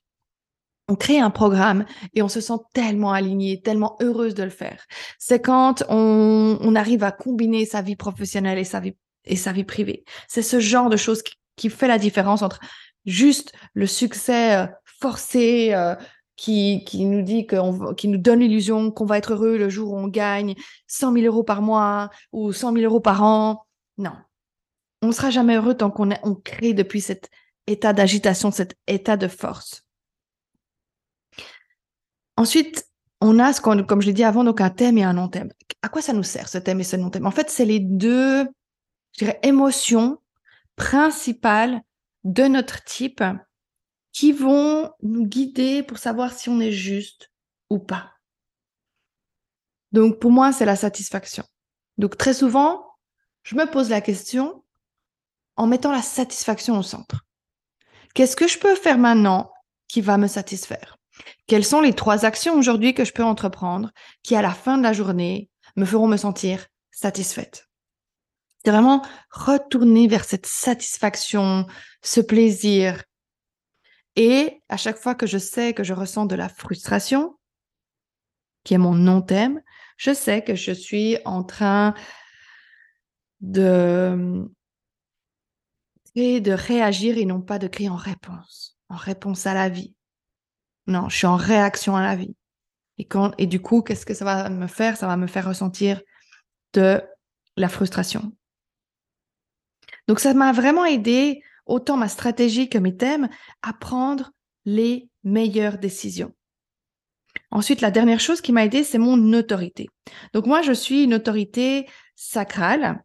on 0.88 0.96
crée 0.96 1.18
un 1.18 1.30
programme 1.30 1.84
et 2.14 2.22
on 2.22 2.28
se 2.28 2.40
sent 2.40 2.58
tellement 2.74 3.12
aligné, 3.12 3.60
tellement 3.60 3.96
heureuse 4.00 4.34
de 4.34 4.42
le 4.42 4.50
faire. 4.50 4.84
C'est 5.18 5.40
quand 5.40 5.84
on, 5.88 6.74
arrive 6.74 7.04
à 7.04 7.12
combiner 7.12 7.66
sa 7.66 7.82
vie 7.82 7.96
professionnelle 7.96 8.58
et 8.58 8.64
sa 8.64 8.80
vie, 8.80 8.96
et 9.24 9.36
sa 9.36 9.52
vie 9.52 9.64
privée. 9.64 10.04
C'est 10.28 10.42
ce 10.42 10.58
genre 10.58 10.90
de 10.90 10.96
choses 10.96 11.22
qui, 11.22 11.70
fait 11.70 11.86
la 11.86 11.98
différence 11.98 12.42
entre 12.42 12.58
juste 13.04 13.52
le 13.74 13.86
succès 13.86 14.56
euh, 14.56 14.66
forcé 15.00 15.72
euh, 15.74 15.94
qui, 16.36 16.84
qui 16.84 17.04
nous 17.04 17.22
dit 17.22 17.46
qu'on, 17.46 17.94
qui 17.94 18.08
nous 18.08 18.18
donne 18.18 18.40
l'illusion 18.40 18.90
qu'on 18.90 19.04
va 19.04 19.18
être 19.18 19.34
heureux 19.34 19.58
le 19.58 19.68
jour 19.68 19.92
où 19.92 19.96
on 19.96 20.08
gagne 20.08 20.54
100 20.86 21.12
000 21.12 21.26
euros 21.26 21.44
par 21.44 21.62
mois 21.62 22.10
ou 22.32 22.52
100 22.52 22.72
000 22.72 22.84
euros 22.84 23.00
par 23.00 23.22
an. 23.22 23.66
Non. 23.98 24.12
On 25.02 25.08
ne 25.08 25.12
sera 25.12 25.30
jamais 25.30 25.56
heureux 25.56 25.74
tant 25.74 25.90
qu'on 25.90 26.10
on 26.22 26.34
crée 26.34 26.74
depuis 26.74 27.00
cet 27.00 27.30
état 27.66 27.92
d'agitation, 27.92 28.50
cet 28.50 28.76
état 28.86 29.16
de 29.16 29.28
force. 29.28 29.84
Ensuite, 32.36 32.86
on 33.20 33.38
a 33.38 33.52
ce 33.52 33.60
qu'on, 33.60 33.84
comme 33.84 34.00
je 34.00 34.06
l'ai 34.06 34.12
dit 34.12 34.24
avant, 34.24 34.42
donc 34.42 34.60
un 34.60 34.70
thème 34.70 34.98
et 34.98 35.04
un 35.04 35.12
non-thème. 35.12 35.52
À 35.82 35.88
quoi 35.88 36.02
ça 36.02 36.12
nous 36.12 36.22
sert 36.22 36.48
ce 36.48 36.58
thème 36.58 36.80
et 36.80 36.84
ce 36.84 36.96
non-thème? 36.96 37.26
En 37.26 37.30
fait, 37.30 37.50
c'est 37.50 37.64
les 37.64 37.78
deux, 37.78 38.48
je 39.18 39.26
émotions 39.42 40.18
principales 40.76 41.82
de 42.24 42.44
notre 42.44 42.82
type 42.84 43.22
qui 44.12 44.32
vont 44.32 44.92
nous 45.02 45.26
guider 45.26 45.82
pour 45.82 45.98
savoir 45.98 46.32
si 46.32 46.48
on 46.48 46.60
est 46.60 46.72
juste 46.72 47.30
ou 47.70 47.78
pas. 47.78 48.12
Donc 49.92 50.20
pour 50.20 50.30
moi, 50.30 50.52
c'est 50.52 50.64
la 50.64 50.76
satisfaction. 50.76 51.44
Donc 51.98 52.16
très 52.16 52.34
souvent, 52.34 52.86
je 53.42 53.56
me 53.56 53.70
pose 53.70 53.90
la 53.90 54.00
question 54.00 54.64
en 55.56 55.66
mettant 55.66 55.92
la 55.92 56.02
satisfaction 56.02 56.78
au 56.78 56.82
centre. 56.82 57.24
Qu'est-ce 58.14 58.36
que 58.36 58.48
je 58.48 58.58
peux 58.58 58.74
faire 58.74 58.98
maintenant 58.98 59.52
qui 59.88 60.00
va 60.00 60.18
me 60.18 60.26
satisfaire? 60.26 60.98
Quelles 61.46 61.64
sont 61.64 61.80
les 61.80 61.94
trois 61.94 62.24
actions 62.24 62.56
aujourd'hui 62.56 62.94
que 62.94 63.04
je 63.04 63.12
peux 63.12 63.24
entreprendre 63.24 63.90
qui, 64.22 64.34
à 64.34 64.42
la 64.42 64.52
fin 64.52 64.78
de 64.78 64.82
la 64.82 64.92
journée, 64.92 65.50
me 65.76 65.84
feront 65.84 66.08
me 66.08 66.16
sentir 66.16 66.66
satisfaite? 66.90 67.68
C'est 68.64 68.70
vraiment 68.70 69.02
retourner 69.30 70.06
vers 70.06 70.24
cette 70.24 70.46
satisfaction, 70.46 71.66
ce 72.02 72.20
plaisir, 72.20 73.02
et 74.16 74.62
à 74.68 74.76
chaque 74.76 74.98
fois 74.98 75.14
que 75.14 75.26
je 75.26 75.38
sais 75.38 75.74
que 75.74 75.84
je 75.84 75.94
ressens 75.94 76.26
de 76.26 76.34
la 76.34 76.48
frustration, 76.48 77.38
qui 78.64 78.74
est 78.74 78.78
mon 78.78 78.94
non-thème, 78.94 79.62
je 79.96 80.12
sais 80.12 80.42
que 80.42 80.54
je 80.54 80.72
suis 80.72 81.18
en 81.24 81.42
train 81.42 81.94
de, 83.40 84.46
de 86.14 86.52
réagir 86.52 87.18
et 87.18 87.24
non 87.24 87.40
pas 87.40 87.58
de 87.58 87.68
crier 87.68 87.88
en 87.88 87.96
réponse, 87.96 88.78
en 88.88 88.96
réponse 88.96 89.46
à 89.46 89.54
la 89.54 89.68
vie. 89.68 89.94
Non, 90.86 91.08
je 91.08 91.16
suis 91.16 91.26
en 91.26 91.36
réaction 91.36 91.96
à 91.96 92.02
la 92.02 92.16
vie. 92.16 92.36
Et, 92.98 93.04
quand, 93.06 93.32
et 93.38 93.46
du 93.46 93.60
coup, 93.60 93.82
qu'est-ce 93.82 94.06
que 94.06 94.14
ça 94.14 94.24
va 94.24 94.48
me 94.48 94.66
faire? 94.66 94.96
Ça 94.96 95.06
va 95.06 95.16
me 95.16 95.26
faire 95.26 95.46
ressentir 95.46 96.02
de 96.72 97.02
la 97.56 97.68
frustration. 97.68 98.32
Donc 100.08 100.20
ça 100.20 100.34
m'a 100.34 100.52
vraiment 100.52 100.84
aidé 100.84 101.42
autant 101.66 101.96
ma 101.96 102.08
stratégie 102.08 102.68
que 102.68 102.78
mes 102.78 102.96
thèmes, 102.96 103.28
à 103.62 103.72
prendre 103.72 104.32
les 104.64 105.08
meilleures 105.24 105.78
décisions. 105.78 106.32
Ensuite, 107.50 107.80
la 107.80 107.90
dernière 107.90 108.20
chose 108.20 108.40
qui 108.40 108.52
m'a 108.52 108.64
aidé, 108.64 108.84
c'est 108.84 108.98
mon 108.98 109.32
autorité. 109.32 109.88
Donc 110.32 110.46
moi, 110.46 110.62
je 110.62 110.72
suis 110.72 111.04
une 111.04 111.14
autorité 111.14 111.86
sacrale. 112.16 113.02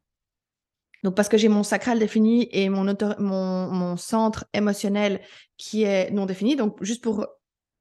Donc 1.03 1.15
parce 1.15 1.29
que 1.29 1.37
j'ai 1.37 1.49
mon 1.49 1.63
sacral 1.63 1.99
défini 1.99 2.47
et 2.51 2.69
mon, 2.69 3.97
centre 3.97 4.45
émotionnel 4.53 5.21
qui 5.57 5.83
est 5.83 6.11
non 6.11 6.25
défini. 6.25 6.55
Donc 6.55 6.83
juste 6.83 7.03
pour 7.03 7.27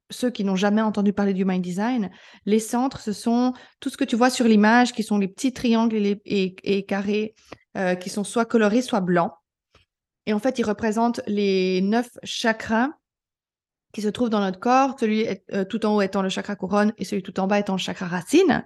ceux 0.09 0.29
qui 0.29 0.43
n'ont 0.43 0.55
jamais 0.55 0.81
entendu 0.81 1.13
parler 1.13 1.33
du 1.33 1.43
mind 1.43 1.61
design, 1.61 2.11
les 2.45 2.59
centres, 2.59 3.01
ce 3.01 3.11
sont 3.11 3.53
tout 3.79 3.89
ce 3.89 3.97
que 3.97 4.05
tu 4.05 4.15
vois 4.15 4.29
sur 4.29 4.45
l'image, 4.45 4.93
qui 4.93 5.03
sont 5.03 5.17
les 5.17 5.27
petits 5.27 5.51
triangles 5.51 5.95
et, 5.95 6.55
et, 6.63 6.85
carrés, 6.85 7.33
euh, 7.75 7.95
qui 7.95 8.09
sont 8.09 8.23
soit 8.23 8.45
colorés, 8.45 8.81
soit 8.81 9.01
blancs. 9.01 9.33
Et 10.27 10.33
en 10.33 10.39
fait, 10.39 10.59
il 10.59 10.63
représente 10.63 11.21
les 11.25 11.81
neuf 11.81 12.09
chakras 12.23 12.89
qui 13.93 14.01
se 14.01 14.09
trouvent 14.09 14.29
dans 14.29 14.41
notre 14.41 14.59
corps, 14.59 14.95
celui 14.99 15.25
euh, 15.53 15.63
tout 15.63 15.85
en 15.85 15.95
haut 15.95 16.01
étant 16.01 16.21
le 16.21 16.29
chakra 16.29 16.55
couronne 16.57 16.93
et 16.97 17.05
celui 17.05 17.23
tout 17.23 17.39
en 17.39 17.47
bas 17.47 17.59
étant 17.59 17.73
le 17.73 17.79
chakra 17.79 18.07
racine. 18.07 18.65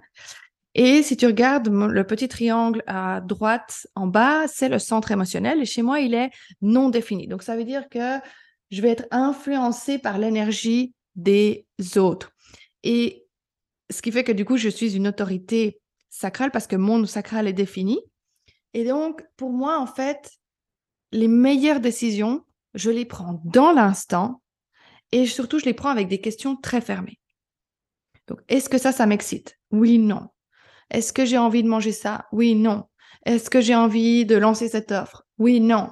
Et 0.74 1.02
si 1.04 1.16
tu 1.16 1.24
regardes 1.24 1.68
le 1.68 2.04
petit 2.04 2.28
triangle 2.28 2.82
à 2.88 3.20
droite 3.20 3.86
en 3.94 4.08
bas, 4.08 4.48
c'est 4.48 4.68
le 4.68 4.80
centre 4.80 5.12
émotionnel. 5.12 5.60
Et 5.60 5.64
chez 5.64 5.82
moi, 5.82 6.00
il 6.00 6.14
est 6.14 6.30
non 6.62 6.90
défini. 6.90 7.28
Donc, 7.28 7.44
ça 7.44 7.56
veut 7.56 7.64
dire 7.64 7.88
que 7.88 8.18
je 8.70 8.82
vais 8.82 8.90
être 8.90 9.06
influencée 9.12 9.98
par 9.98 10.18
l'énergie 10.18 10.94
des 11.14 11.66
autres. 11.96 12.32
Et 12.82 13.24
ce 13.90 14.02
qui 14.02 14.10
fait 14.10 14.24
que 14.24 14.32
du 14.32 14.44
coup, 14.44 14.56
je 14.56 14.68
suis 14.68 14.96
une 14.96 15.06
autorité 15.06 15.80
sacrale 16.08 16.50
parce 16.50 16.66
que 16.66 16.76
mon 16.76 17.06
sacral 17.06 17.46
est 17.46 17.52
défini. 17.52 18.00
Et 18.74 18.84
donc, 18.84 19.24
pour 19.36 19.52
moi, 19.52 19.78
en 19.78 19.86
fait, 19.86 20.30
les 21.12 21.28
meilleures 21.28 21.80
décisions, 21.80 22.44
je 22.74 22.90
les 22.90 23.04
prends 23.04 23.40
dans 23.44 23.72
l'instant 23.72 24.42
et 25.12 25.26
surtout, 25.26 25.58
je 25.58 25.66
les 25.66 25.74
prends 25.74 25.90
avec 25.90 26.08
des 26.08 26.20
questions 26.20 26.56
très 26.56 26.80
fermées. 26.80 27.20
Est-ce 28.48 28.68
que 28.68 28.78
ça, 28.78 28.92
ça 28.92 29.06
m'excite? 29.06 29.58
Oui, 29.70 29.98
non. 29.98 30.28
Est-ce 30.90 31.12
que 31.12 31.24
j'ai 31.24 31.38
envie 31.38 31.62
de 31.62 31.68
manger 31.68 31.92
ça? 31.92 32.26
Oui, 32.32 32.54
non. 32.54 32.84
Est-ce 33.26 33.50
que 33.50 33.60
j'ai 33.60 33.74
envie 33.74 34.24
de 34.24 34.36
lancer 34.36 34.68
cette 34.68 34.90
offre? 34.90 35.24
Oui, 35.38 35.60
non. 35.60 35.90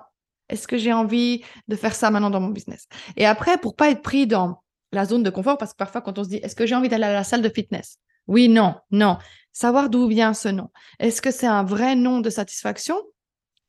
Est-ce 0.49 0.67
que 0.67 0.79
j'ai 0.79 0.93
envie 0.93 1.45
de 1.69 1.77
faire 1.77 1.95
ça 1.95 2.11
maintenant 2.11 2.31
dans 2.31 2.41
mon 2.41 2.49
business? 2.49 2.87
Et 3.17 3.27
après, 3.27 3.59
pour 3.59 3.77
pas 3.77 3.91
être 3.91 4.03
pris 4.03 4.27
dans 4.27 4.63
la 4.93 5.05
zone 5.05 5.23
de 5.23 5.31
confort, 5.31 5.59
parce 5.59 5.73
que 5.73 5.77
parfois, 5.77 6.01
quand 6.01 6.19
on 6.19 6.25
se 6.25 6.31
dit, 6.31 6.37
est-ce 6.37 6.57
que 6.57 6.67
j'ai 6.67 6.75
envie 6.75 6.89
d'aller 6.89 7.05
à 7.05 7.13
la 7.13 7.25
salle 7.25 7.43
de 7.43 7.49
fitness? 7.49 7.99
Oui, 8.27 8.49
non, 8.49 8.75
non. 8.91 9.19
Savoir 9.53 9.91
d'où 9.91 10.09
vient 10.09 10.35
ce 10.35 10.49
nom? 10.49 10.71
Est-ce 10.99 11.21
que 11.23 11.31
c'est 11.31 11.47
un 11.47 11.63
vrai 11.63 11.95
nom 11.95 12.21
de 12.21 12.31
satisfaction? 12.31 12.97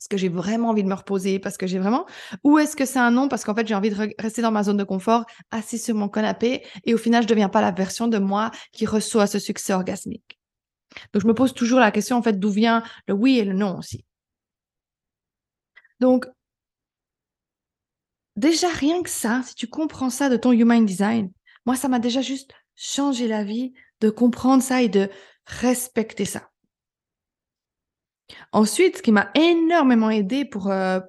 Est-ce 0.01 0.09
que 0.09 0.17
j'ai 0.17 0.29
vraiment 0.29 0.69
envie 0.69 0.81
de 0.81 0.87
me 0.87 0.95
reposer 0.95 1.37
parce 1.37 1.57
que 1.57 1.67
j'ai 1.67 1.77
vraiment 1.77 2.07
Ou 2.43 2.57
est-ce 2.57 2.75
que 2.75 2.85
c'est 2.85 2.97
un 2.97 3.11
non 3.11 3.27
parce 3.27 3.45
qu'en 3.45 3.53
fait 3.53 3.67
j'ai 3.67 3.75
envie 3.75 3.91
de 3.91 4.15
rester 4.17 4.41
dans 4.41 4.49
ma 4.49 4.63
zone 4.63 4.77
de 4.77 4.83
confort, 4.83 5.27
assis 5.51 5.77
sur 5.77 5.93
mon 5.93 6.09
canapé 6.09 6.65
et 6.85 6.95
au 6.95 6.97
final 6.97 7.21
je 7.21 7.27
ne 7.27 7.29
deviens 7.29 7.49
pas 7.49 7.61
la 7.61 7.69
version 7.69 8.07
de 8.07 8.17
moi 8.17 8.49
qui 8.71 8.87
reçoit 8.87 9.27
ce 9.27 9.37
succès 9.37 9.73
orgasmique. 9.73 10.39
Donc 11.13 11.21
je 11.21 11.27
me 11.27 11.35
pose 11.35 11.53
toujours 11.53 11.79
la 11.79 11.91
question 11.91 12.17
en 12.17 12.23
fait 12.23 12.39
d'où 12.39 12.49
vient 12.49 12.81
le 13.07 13.13
oui 13.13 13.37
et 13.37 13.43
le 13.43 13.53
non 13.53 13.77
aussi. 13.77 14.03
Donc 15.99 16.25
déjà 18.37 18.69
rien 18.69 19.03
que 19.03 19.09
ça, 19.09 19.43
si 19.45 19.53
tu 19.53 19.67
comprends 19.67 20.09
ça 20.09 20.29
de 20.29 20.37
ton 20.37 20.51
human 20.51 20.83
design, 20.83 21.31
moi 21.67 21.75
ça 21.75 21.89
m'a 21.89 21.99
déjà 21.99 22.23
juste 22.23 22.55
changé 22.75 23.27
la 23.27 23.43
vie 23.43 23.73
de 23.99 24.09
comprendre 24.09 24.63
ça 24.63 24.81
et 24.81 24.89
de 24.89 25.11
respecter 25.45 26.25
ça. 26.25 26.50
Ensuite, 28.51 28.97
ce 28.97 29.01
qui 29.01 29.11
m'a 29.11 29.31
énormément 29.35 30.09
aidé 30.09 30.45
pour, 30.45 30.71
euh, 30.71 30.99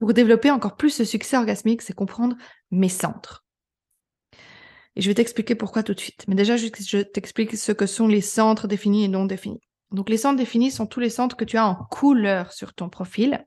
pour 0.00 0.12
développer 0.14 0.50
encore 0.50 0.76
plus 0.76 0.90
ce 0.90 1.04
succès 1.04 1.36
orgasmique, 1.36 1.82
c'est 1.82 1.94
comprendre 1.94 2.36
mes 2.70 2.88
centres. 2.88 3.44
Et 4.94 5.02
je 5.02 5.08
vais 5.08 5.14
t'expliquer 5.14 5.54
pourquoi 5.54 5.82
tout 5.82 5.94
de 5.94 6.00
suite. 6.00 6.24
Mais 6.26 6.34
déjà, 6.34 6.56
je 6.56 7.02
t'explique 7.02 7.56
ce 7.56 7.72
que 7.72 7.86
sont 7.86 8.08
les 8.08 8.22
centres 8.22 8.66
définis 8.66 9.04
et 9.04 9.08
non 9.08 9.26
définis. 9.26 9.60
Donc, 9.92 10.08
les 10.08 10.16
centres 10.16 10.38
définis 10.38 10.70
sont 10.70 10.86
tous 10.86 11.00
les 11.00 11.10
centres 11.10 11.36
que 11.36 11.44
tu 11.44 11.58
as 11.58 11.66
en 11.66 11.74
couleur 11.74 12.52
sur 12.52 12.74
ton 12.74 12.88
profil. 12.88 13.44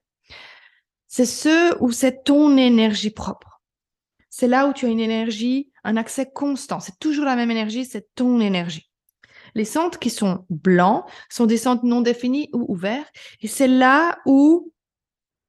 C'est 1.08 1.25
ceux 1.25 1.75
où 1.81 1.91
c'est 1.91 2.24
ton 2.24 2.55
énergie 2.55 3.10
propre. 3.10 3.62
C'est 4.29 4.48
là 4.48 4.67
où 4.67 4.74
tu 4.74 4.86
as 4.86 4.89
une 4.89 5.00
énergie, 5.00 5.72
un 5.84 5.98
accès 5.98 6.29
constant. 6.31 6.79
C'est 6.79 7.00
toujours 7.00 7.25
la 7.25 7.36
même 7.36 7.51
énergie, 7.51 7.84
c'est 7.84 8.13
ton 8.13 8.39
énergie. 8.39 8.88
Les 9.55 9.65
centres 9.65 9.99
qui 9.99 10.09
sont 10.09 10.45
blancs 10.49 11.05
sont 11.29 11.45
des 11.45 11.57
centres 11.57 11.85
non 11.85 12.01
définis 12.01 12.49
ou 12.53 12.65
ouverts. 12.69 13.09
Et 13.41 13.47
c'est 13.47 13.67
là 13.67 14.19
où 14.25 14.71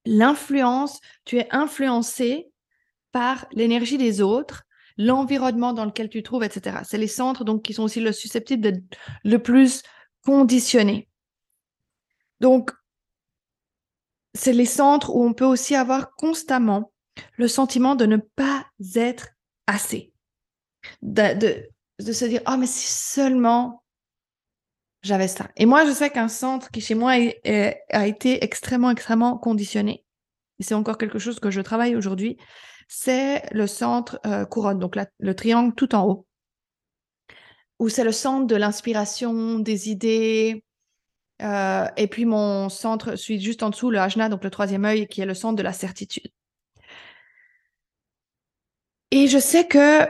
l'influence, 0.05 1.01
tu 1.25 1.39
es 1.39 1.49
influencé 1.51 2.51
par 3.13 3.47
l'énergie 3.53 3.99
des 3.99 4.21
autres, 4.21 4.65
l'environnement 4.97 5.73
dans 5.73 5.85
lequel 5.85 6.09
tu 6.09 6.23
te 6.23 6.29
trouves, 6.29 6.45
etc. 6.45 6.79
C'est 6.85 6.99
les 6.99 7.09
centres 7.09 7.45
donc 7.45 7.63
qui 7.63 7.75
sont 7.75 7.85
aussi 7.85 8.01
le 8.01 8.13
susceptibles 8.13 8.63
d'être 8.63 8.99
le 9.25 9.39
plus 9.39 9.83
conditionnés. 10.25 11.09
Donc, 12.41 12.71
c'est 14.35 14.53
les 14.53 14.67
centres 14.67 15.11
où 15.11 15.25
on 15.25 15.33
peut 15.33 15.45
aussi 15.45 15.75
avoir 15.75 16.15
constamment 16.15 16.93
le 17.37 17.49
sentiment 17.49 17.95
de 17.95 18.07
ne 18.07 18.17
pas 18.17 18.67
être 18.95 19.29
assez. 19.67 20.13
De, 21.03 21.67
de, 21.99 22.13
se 22.13 22.25
dire, 22.25 22.41
oh, 22.47 22.57
mais 22.57 22.67
si 22.67 22.87
seulement 22.87 23.80
j'avais 25.03 25.29
ça. 25.29 25.49
Et 25.57 25.67
moi, 25.67 25.87
je 25.87 25.93
sais 25.93 26.11
qu'un 26.11 26.29
centre 26.29 26.71
qui 26.71 26.81
chez 26.81 26.95
moi 26.95 27.13
a 27.13 28.07
été 28.07 28.45
extrêmement, 28.45 28.91
extrêmement 28.91 29.39
conditionné, 29.39 30.05
et 30.59 30.63
c'est 30.63 30.75
encore 30.75 30.99
quelque 30.99 31.19
chose 31.19 31.41
que 31.41 31.51
je 31.51 31.61
travaille 31.61 31.97
aujourd'hui, 31.97 32.37
c'est 32.89 33.43
le 33.53 33.67
centre 33.67 34.21
euh, 34.27 34.45
couronne, 34.45 34.79
donc 34.79 34.97
le 35.19 35.35
triangle 35.35 35.75
tout 35.75 35.95
en 35.95 36.07
haut, 36.07 36.27
où 37.79 37.89
c'est 37.89 38.05
le 38.05 38.13
centre 38.13 38.47
de 38.47 38.57
l'inspiration, 38.57 39.59
des 39.59 39.91
idées, 39.91 40.65
euh, 41.43 41.87
et 41.97 42.09
puis 42.09 42.27
mon 42.27 42.69
centre 42.69 43.17
suit 43.17 43.41
juste 43.41 43.63
en 43.63 43.71
dessous, 43.71 43.91
le 43.91 43.99
ajna, 43.99 44.29
donc 44.29 44.45
le 44.45 44.51
troisième 44.51 44.85
œil, 44.85 45.07
qui 45.07 45.23
est 45.23 45.27
le 45.27 45.35
centre 45.35 45.57
de 45.57 45.63
la 45.63 45.73
certitude. 45.73 46.31
Et 49.11 49.27
je 49.29 49.39
sais 49.39 49.67
que 49.67 50.09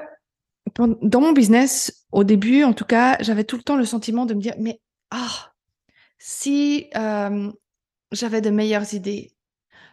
dans 0.76 1.20
mon 1.20 1.32
business, 1.32 2.06
au 2.12 2.24
début, 2.24 2.64
en 2.64 2.72
tout 2.72 2.84
cas, 2.84 3.16
j'avais 3.20 3.44
tout 3.44 3.56
le 3.56 3.62
temps 3.62 3.76
le 3.76 3.84
sentiment 3.84 4.26
de 4.26 4.34
me 4.34 4.40
dire, 4.40 4.54
mais 4.58 4.80
ah, 5.10 5.52
si 6.18 6.88
euh, 6.96 7.50
j'avais 8.12 8.40
de 8.40 8.50
meilleures 8.50 8.94
idées, 8.94 9.32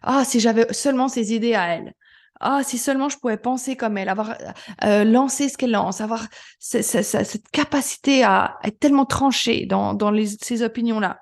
ah, 0.01 0.23
si 0.25 0.39
j'avais 0.39 0.71
seulement 0.73 1.07
ces 1.07 1.33
idées 1.33 1.55
à 1.55 1.67
elle, 1.67 1.93
ah, 2.39 2.61
si 2.63 2.77
seulement 2.77 3.09
je 3.09 3.17
pouvais 3.17 3.37
penser 3.37 3.75
comme 3.75 3.97
elle, 3.97 4.09
avoir 4.09 4.37
euh, 4.83 5.03
lancé 5.03 5.49
ce 5.49 5.57
qu'elle 5.57 5.71
lance, 5.71 6.01
avoir 6.01 6.27
cette 6.59 7.49
capacité 7.51 8.23
à 8.23 8.59
être 8.63 8.79
tellement 8.79 9.05
tranchée 9.05 9.65
dans, 9.65 9.93
dans 9.93 10.13
ces 10.41 10.61
opinions-là. 10.61 11.19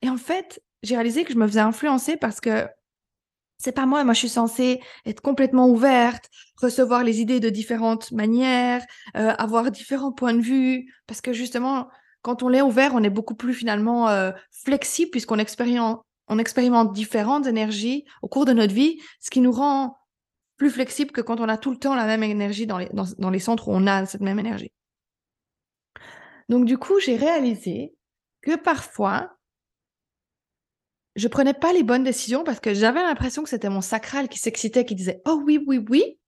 Et 0.00 0.08
en 0.08 0.16
fait, 0.16 0.62
j'ai 0.82 0.94
réalisé 0.94 1.24
que 1.24 1.32
je 1.32 1.38
me 1.38 1.46
faisais 1.46 1.60
influencer 1.60 2.16
parce 2.16 2.40
que 2.40 2.68
c'est 3.62 3.72
pas 3.72 3.86
moi. 3.86 4.02
Moi, 4.02 4.12
je 4.12 4.18
suis 4.18 4.28
censée 4.28 4.80
être 5.06 5.20
complètement 5.20 5.68
ouverte, 5.68 6.28
recevoir 6.60 7.04
les 7.04 7.20
idées 7.20 7.38
de 7.38 7.48
différentes 7.48 8.10
manières, 8.10 8.84
euh, 9.16 9.30
avoir 9.38 9.70
différents 9.70 10.12
points 10.12 10.34
de 10.34 10.40
vue. 10.40 10.92
Parce 11.06 11.20
que 11.20 11.32
justement, 11.32 11.88
quand 12.22 12.42
on 12.42 12.52
est 12.52 12.60
ouvert, 12.60 12.92
on 12.94 13.02
est 13.04 13.10
beaucoup 13.10 13.36
plus 13.36 13.54
finalement 13.54 14.08
euh, 14.08 14.32
flexible 14.50 15.12
puisqu'on 15.12 15.38
expérimente, 15.38 16.02
différentes 16.92 17.46
énergies 17.46 18.04
au 18.22 18.28
cours 18.28 18.46
de 18.46 18.52
notre 18.52 18.74
vie, 18.74 19.00
ce 19.20 19.30
qui 19.30 19.40
nous 19.40 19.52
rend 19.52 19.96
plus 20.56 20.70
flexible 20.70 21.12
que 21.12 21.20
quand 21.20 21.40
on 21.40 21.48
a 21.48 21.56
tout 21.56 21.70
le 21.70 21.76
temps 21.76 21.94
la 21.94 22.06
même 22.06 22.22
énergie 22.22 22.66
dans 22.66 22.78
les, 22.78 22.88
dans 22.92 23.30
les 23.30 23.38
centres 23.38 23.68
où 23.68 23.72
on 23.72 23.86
a 23.86 24.06
cette 24.06 24.22
même 24.22 24.38
énergie. 24.38 24.72
Donc 26.48 26.64
du 26.64 26.78
coup, 26.78 26.98
j'ai 27.00 27.16
réalisé 27.16 27.94
que 28.40 28.56
parfois, 28.56 29.36
je 31.16 31.28
prenais 31.28 31.54
pas 31.54 31.72
les 31.72 31.82
bonnes 31.82 32.04
décisions 32.04 32.44
parce 32.44 32.60
que 32.60 32.74
j'avais 32.74 33.02
l'impression 33.02 33.42
que 33.42 33.48
c'était 33.48 33.68
mon 33.68 33.80
sacral 33.80 34.28
qui 34.28 34.38
s'excitait, 34.38 34.84
qui 34.84 34.94
disait 34.94 35.20
oh 35.26 35.42
oui, 35.44 35.62
oui, 35.66 35.84
oui, 35.90 36.18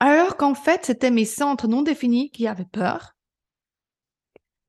alors 0.00 0.38
qu'en 0.38 0.54
fait, 0.54 0.86
c'était 0.86 1.10
mes 1.10 1.26
centres 1.26 1.68
non 1.68 1.82
définis 1.82 2.30
qui 2.30 2.46
avaient 2.46 2.64
peur 2.64 3.16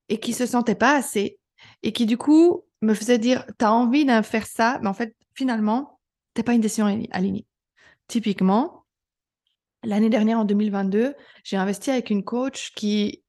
et 0.10 0.20
qui 0.20 0.34
se 0.34 0.46
sentaient 0.46 0.76
pas 0.76 0.96
assez 0.96 1.40
et 1.84 1.94
qui 1.94 2.06
du 2.06 2.18
coup 2.18 2.66
me 2.82 2.94
faisaient 2.94 3.18
dire 3.18 3.46
tu 3.58 3.66
as 3.66 3.72
envie 3.72 4.06
de 4.06 4.22
faire 4.22 4.46
ça, 4.46 4.80
mais 4.82 4.90
en 4.90 4.94
fait, 4.94 5.16
finalement, 5.34 6.00
t'es 6.34 6.44
pas 6.44 6.54
une 6.54 6.62
décision 6.62 6.86
alignée. 7.12 7.46
Typiquement, 8.08 8.86
l'année 9.84 10.10
dernière, 10.10 10.40
en 10.40 10.46
2022, 10.46 11.16
j'ai 11.46 11.58
investi 11.58 11.92
avec 11.92 12.10
une 12.10 12.26
coach 12.26 12.74
qui 12.76 13.24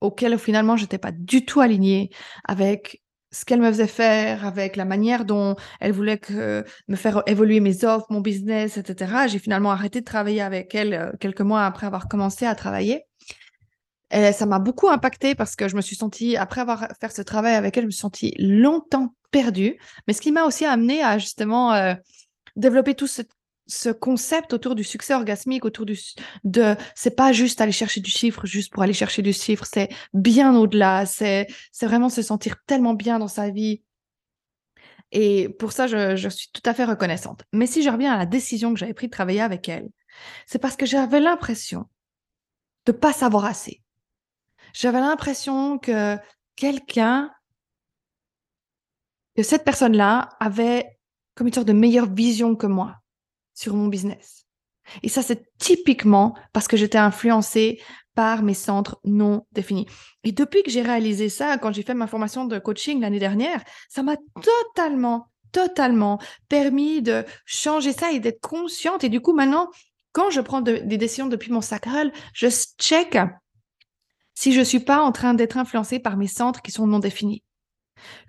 auquel 0.00 0.38
finalement 0.38 0.76
j'étais 0.76 0.98
pas 0.98 1.12
du 1.12 1.44
tout 1.44 1.60
alignée 1.60 2.10
avec 2.44 3.02
ce 3.36 3.44
qu'elle 3.44 3.60
me 3.60 3.70
faisait 3.70 3.86
faire, 3.86 4.46
avec 4.46 4.76
la 4.76 4.86
manière 4.86 5.26
dont 5.26 5.56
elle 5.80 5.92
voulait 5.92 6.16
que, 6.16 6.64
me 6.88 6.96
faire 6.96 7.22
évoluer 7.26 7.60
mes 7.60 7.84
offres, 7.84 8.06
mon 8.08 8.20
business, 8.20 8.78
etc. 8.78 9.26
J'ai 9.28 9.38
finalement 9.38 9.70
arrêté 9.70 10.00
de 10.00 10.06
travailler 10.06 10.40
avec 10.40 10.74
elle 10.74 10.94
euh, 10.94 11.12
quelques 11.20 11.42
mois 11.42 11.66
après 11.66 11.86
avoir 11.86 12.08
commencé 12.08 12.46
à 12.46 12.54
travailler. 12.54 13.04
Et 14.10 14.32
ça 14.32 14.46
m'a 14.46 14.58
beaucoup 14.58 14.88
impacté 14.88 15.34
parce 15.34 15.56
que 15.56 15.68
je 15.68 15.76
me 15.76 15.82
suis 15.82 15.96
sentie, 15.96 16.36
après 16.36 16.60
avoir 16.62 16.88
fait 17.00 17.12
ce 17.12 17.22
travail 17.22 17.54
avec 17.54 17.76
elle, 17.76 17.82
je 17.82 17.86
me 17.86 17.90
suis 17.90 18.00
sentie 18.00 18.34
longtemps 18.38 19.14
perdue. 19.32 19.76
Mais 20.06 20.14
ce 20.14 20.20
qui 20.20 20.32
m'a 20.32 20.44
aussi 20.44 20.64
amené 20.64 21.02
à 21.02 21.18
justement 21.18 21.74
euh, 21.74 21.94
développer 22.54 22.94
tout 22.94 23.08
ce 23.08 23.22
ce 23.66 23.88
concept 23.88 24.52
autour 24.52 24.74
du 24.74 24.84
succès 24.84 25.14
orgasmique, 25.14 25.64
autour 25.64 25.86
du 25.86 25.98
de 26.44 26.76
c'est 26.94 27.16
pas 27.16 27.32
juste 27.32 27.60
aller 27.60 27.72
chercher 27.72 28.00
du 28.00 28.10
chiffre 28.10 28.46
juste 28.46 28.72
pour 28.72 28.82
aller 28.82 28.92
chercher 28.92 29.22
du 29.22 29.32
chiffre, 29.32 29.64
c'est 29.70 29.88
bien 30.14 30.56
au-delà, 30.56 31.06
c'est 31.06 31.46
c'est 31.72 31.86
vraiment 31.86 32.08
se 32.08 32.22
sentir 32.22 32.56
tellement 32.66 32.94
bien 32.94 33.18
dans 33.18 33.28
sa 33.28 33.50
vie. 33.50 33.82
Et 35.12 35.48
pour 35.48 35.72
ça, 35.72 35.86
je, 35.86 36.16
je 36.16 36.28
suis 36.28 36.48
tout 36.52 36.62
à 36.64 36.74
fait 36.74 36.84
reconnaissante. 36.84 37.44
Mais 37.52 37.66
si 37.66 37.82
je 37.82 37.90
reviens 37.90 38.12
à 38.12 38.18
la 38.18 38.26
décision 38.26 38.72
que 38.74 38.78
j'avais 38.80 38.94
prise 38.94 39.08
de 39.08 39.12
travailler 39.14 39.40
avec 39.40 39.68
elle, 39.68 39.88
c'est 40.46 40.58
parce 40.58 40.76
que 40.76 40.86
j'avais 40.86 41.20
l'impression 41.20 41.86
de 42.86 42.92
pas 42.92 43.12
savoir 43.12 43.44
assez. 43.44 43.82
J'avais 44.72 45.00
l'impression 45.00 45.78
que 45.78 46.16
quelqu'un, 46.54 47.30
que 49.36 49.42
cette 49.42 49.64
personne-là 49.64 50.30
avait 50.40 50.98
comme 51.34 51.46
une 51.46 51.52
sorte 51.52 51.68
de 51.68 51.72
meilleure 51.72 52.12
vision 52.12 52.56
que 52.56 52.66
moi 52.66 52.96
sur 53.56 53.74
mon 53.74 53.88
business. 53.88 54.46
Et 55.02 55.08
ça, 55.08 55.22
c'est 55.22 55.48
typiquement 55.58 56.36
parce 56.52 56.68
que 56.68 56.76
j'étais 56.76 56.98
influencée 56.98 57.82
par 58.14 58.42
mes 58.42 58.54
centres 58.54 59.00
non 59.04 59.44
définis. 59.50 59.86
Et 60.22 60.30
depuis 60.30 60.62
que 60.62 60.70
j'ai 60.70 60.82
réalisé 60.82 61.28
ça, 61.28 61.58
quand 61.58 61.72
j'ai 61.72 61.82
fait 61.82 61.94
ma 61.94 62.06
formation 62.06 62.44
de 62.44 62.58
coaching 62.58 63.00
l'année 63.00 63.18
dernière, 63.18 63.62
ça 63.88 64.04
m'a 64.04 64.16
totalement, 64.42 65.28
totalement 65.50 66.20
permis 66.48 67.02
de 67.02 67.24
changer 67.44 67.92
ça 67.92 68.12
et 68.12 68.20
d'être 68.20 68.40
consciente. 68.40 69.02
Et 69.02 69.08
du 69.08 69.20
coup, 69.20 69.32
maintenant, 69.32 69.70
quand 70.12 70.30
je 70.30 70.40
prends 70.40 70.60
des 70.60 70.96
décisions 70.96 71.26
depuis 71.26 71.52
mon 71.52 71.60
sacral, 71.60 72.12
je 72.32 72.46
check 72.78 73.18
si 74.34 74.52
je 74.52 74.60
suis 74.60 74.80
pas 74.80 75.00
en 75.00 75.12
train 75.12 75.34
d'être 75.34 75.56
influencée 75.56 75.98
par 75.98 76.16
mes 76.16 76.28
centres 76.28 76.62
qui 76.62 76.70
sont 76.70 76.86
non 76.86 77.00
définis. 77.00 77.42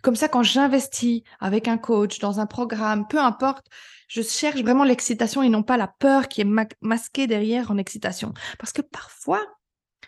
Comme 0.01 0.15
ça, 0.15 0.27
quand 0.27 0.43
j'investis 0.43 1.21
avec 1.39 1.67
un 1.67 1.77
coach 1.77 2.19
dans 2.19 2.39
un 2.39 2.45
programme, 2.45 3.07
peu 3.07 3.19
importe, 3.19 3.67
je 4.07 4.21
cherche 4.21 4.61
vraiment 4.61 4.83
l'excitation 4.83 5.43
et 5.43 5.49
non 5.49 5.63
pas 5.63 5.77
la 5.77 5.87
peur 5.87 6.27
qui 6.27 6.41
est 6.41 6.73
masquée 6.81 7.27
derrière 7.27 7.71
en 7.71 7.77
excitation. 7.77 8.33
Parce 8.57 8.73
que 8.73 8.81
parfois, 8.81 9.45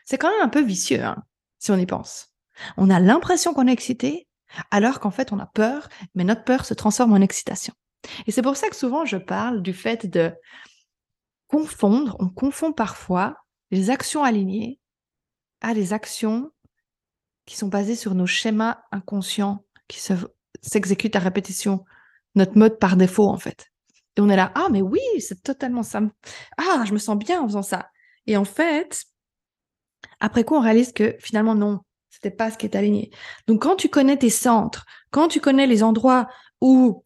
c'est 0.06 0.18
quand 0.18 0.32
même 0.32 0.42
un 0.42 0.50
peu 0.50 0.62
vicieux, 0.62 1.04
hein, 1.04 1.24
si 1.60 1.72
on 1.72 1.78
y 1.78 1.86
pense. 1.86 2.34
On 2.78 2.90
a 2.90 3.00
l'impression 3.00 3.54
qu'on 3.54 3.68
est 3.68 3.74
excité, 3.74 4.28
alors 4.72 5.00
qu'en 5.00 5.12
fait, 5.12 5.32
on 5.32 5.40
a 5.40 5.46
peur, 5.46 5.90
mais 6.16 6.24
notre 6.24 6.44
peur 6.44 6.66
se 6.66 6.74
transforme 6.74 7.14
en 7.14 7.18
excitation. 7.22 7.74
Et 8.26 8.32
c'est 8.32 8.42
pour 8.42 8.58
ça 8.58 8.70
que 8.70 8.76
souvent, 8.76 9.06
je 9.06 9.18
parle 9.18 9.62
du 9.62 9.74
fait 9.74 10.06
de 10.06 10.34
confondre, 11.48 12.16
on 12.20 12.30
confond 12.30 12.72
parfois 12.72 13.36
les 13.72 13.90
actions 13.90 14.24
alignées 14.24 14.80
à 15.62 15.74
des 15.74 15.94
actions 15.94 16.52
qui 17.46 17.58
sont 17.58 17.68
basées 17.68 17.96
sur 17.96 18.16
nos 18.16 18.28
schémas 18.28 18.80
inconscients 18.92 19.66
qui 19.88 20.00
s'exécutent 20.62 21.16
à 21.16 21.20
répétition, 21.20 21.84
notre 22.36 22.58
mode 22.58 22.78
par 22.80 22.96
défaut 22.96 23.28
en 23.28 23.38
fait. 23.38 23.72
Et 24.20 24.22
on 24.22 24.28
est 24.28 24.36
là, 24.36 24.52
ah 24.54 24.68
mais 24.70 24.82
oui, 24.82 25.00
c'est 25.20 25.42
totalement 25.42 25.82
ça. 25.82 26.02
Ah, 26.58 26.84
je 26.86 26.92
me 26.92 26.98
sens 26.98 27.18
bien 27.18 27.40
en 27.40 27.48
faisant 27.48 27.62
ça. 27.62 27.90
Et 28.28 28.36
en 28.36 28.44
fait, 28.44 29.06
après 30.20 30.44
quoi 30.44 30.58
on 30.58 30.62
réalise 30.62 30.92
que 30.92 31.16
finalement 31.22 31.56
non, 31.56 31.80
c'était 32.10 32.30
pas 32.30 32.52
ce 32.52 32.58
qui 32.58 32.66
est 32.66 32.76
aligné. 32.76 33.12
Donc 33.48 33.62
quand 33.62 33.78
tu 33.78 33.88
connais 33.88 34.18
tes 34.18 34.30
centres, 34.30 34.86
quand 35.10 35.30
tu 35.30 35.40
connais 35.40 35.68
les 35.68 35.84
endroits 35.84 36.28
où 36.60 37.06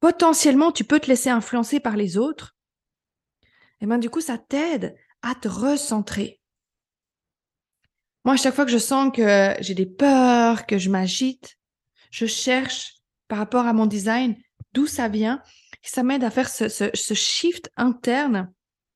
potentiellement 0.00 0.72
tu 0.72 0.84
peux 0.84 0.98
te 0.98 1.08
laisser 1.08 1.28
influencer 1.28 1.78
par 1.78 1.98
les 1.98 2.16
autres, 2.16 2.56
et 3.42 3.84
eh 3.84 3.86
ben 3.86 3.98
du 3.98 4.08
coup 4.08 4.22
ça 4.22 4.38
t'aide 4.38 4.96
à 5.20 5.34
te 5.34 5.46
recentrer. 5.46 6.40
Moi, 8.24 8.32
à 8.32 8.38
chaque 8.38 8.54
fois 8.54 8.64
que 8.64 8.72
je 8.72 8.78
sens 8.78 9.12
que 9.14 9.54
j'ai 9.60 9.74
des 9.74 9.84
peurs, 9.84 10.64
que 10.64 10.78
je 10.78 10.88
m'agite, 10.88 11.58
je 12.10 12.24
cherche 12.24 12.94
par 13.28 13.36
rapport 13.36 13.66
à 13.66 13.74
mon 13.74 13.84
design 13.84 14.36
d'où 14.76 14.86
ça 14.86 15.08
vient. 15.08 15.42
Ça 15.86 16.02
m'aide 16.02 16.24
à 16.24 16.30
faire 16.30 16.48
ce, 16.48 17.14
shift 17.14 17.70
interne 17.76 18.52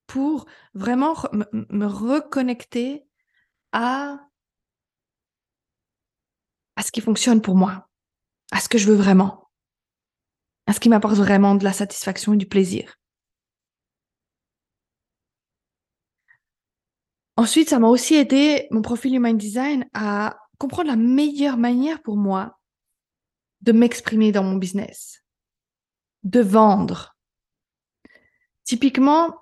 pour 0.06 0.46
vraiment 0.74 1.14
me 1.52 1.86
reconnecter 1.86 3.04
à, 3.72 4.18
à 6.74 6.82
ce 6.82 6.90
qui 6.90 7.00
fonctionne 7.00 7.40
pour 7.40 7.54
moi, 7.54 7.88
à 8.50 8.60
ce 8.60 8.68
que 8.68 8.76
je 8.76 8.88
veux 8.88 8.96
vraiment, 8.96 9.48
à 10.66 10.72
ce 10.72 10.80
qui 10.80 10.88
m'apporte 10.88 11.14
vraiment 11.14 11.54
de 11.54 11.62
la 11.62 11.72
satisfaction 11.72 12.34
et 12.34 12.36
du 12.36 12.46
plaisir. 12.46 12.96
Ensuite, 17.36 17.70
ça 17.70 17.78
m'a 17.78 17.88
aussi 17.88 18.16
aidé, 18.16 18.66
mon 18.72 18.82
profil 18.82 19.14
Human 19.14 19.38
Design, 19.38 19.88
à 19.94 20.36
comprendre 20.58 20.88
la 20.88 20.96
meilleure 20.96 21.56
manière 21.56 22.02
pour 22.02 22.16
moi 22.16 22.58
de 23.60 23.72
m'exprimer 23.72 24.32
dans 24.32 24.42
mon 24.42 24.56
business, 24.56 25.19
de 26.24 26.40
vendre. 26.40 27.16
Typiquement, 28.64 29.34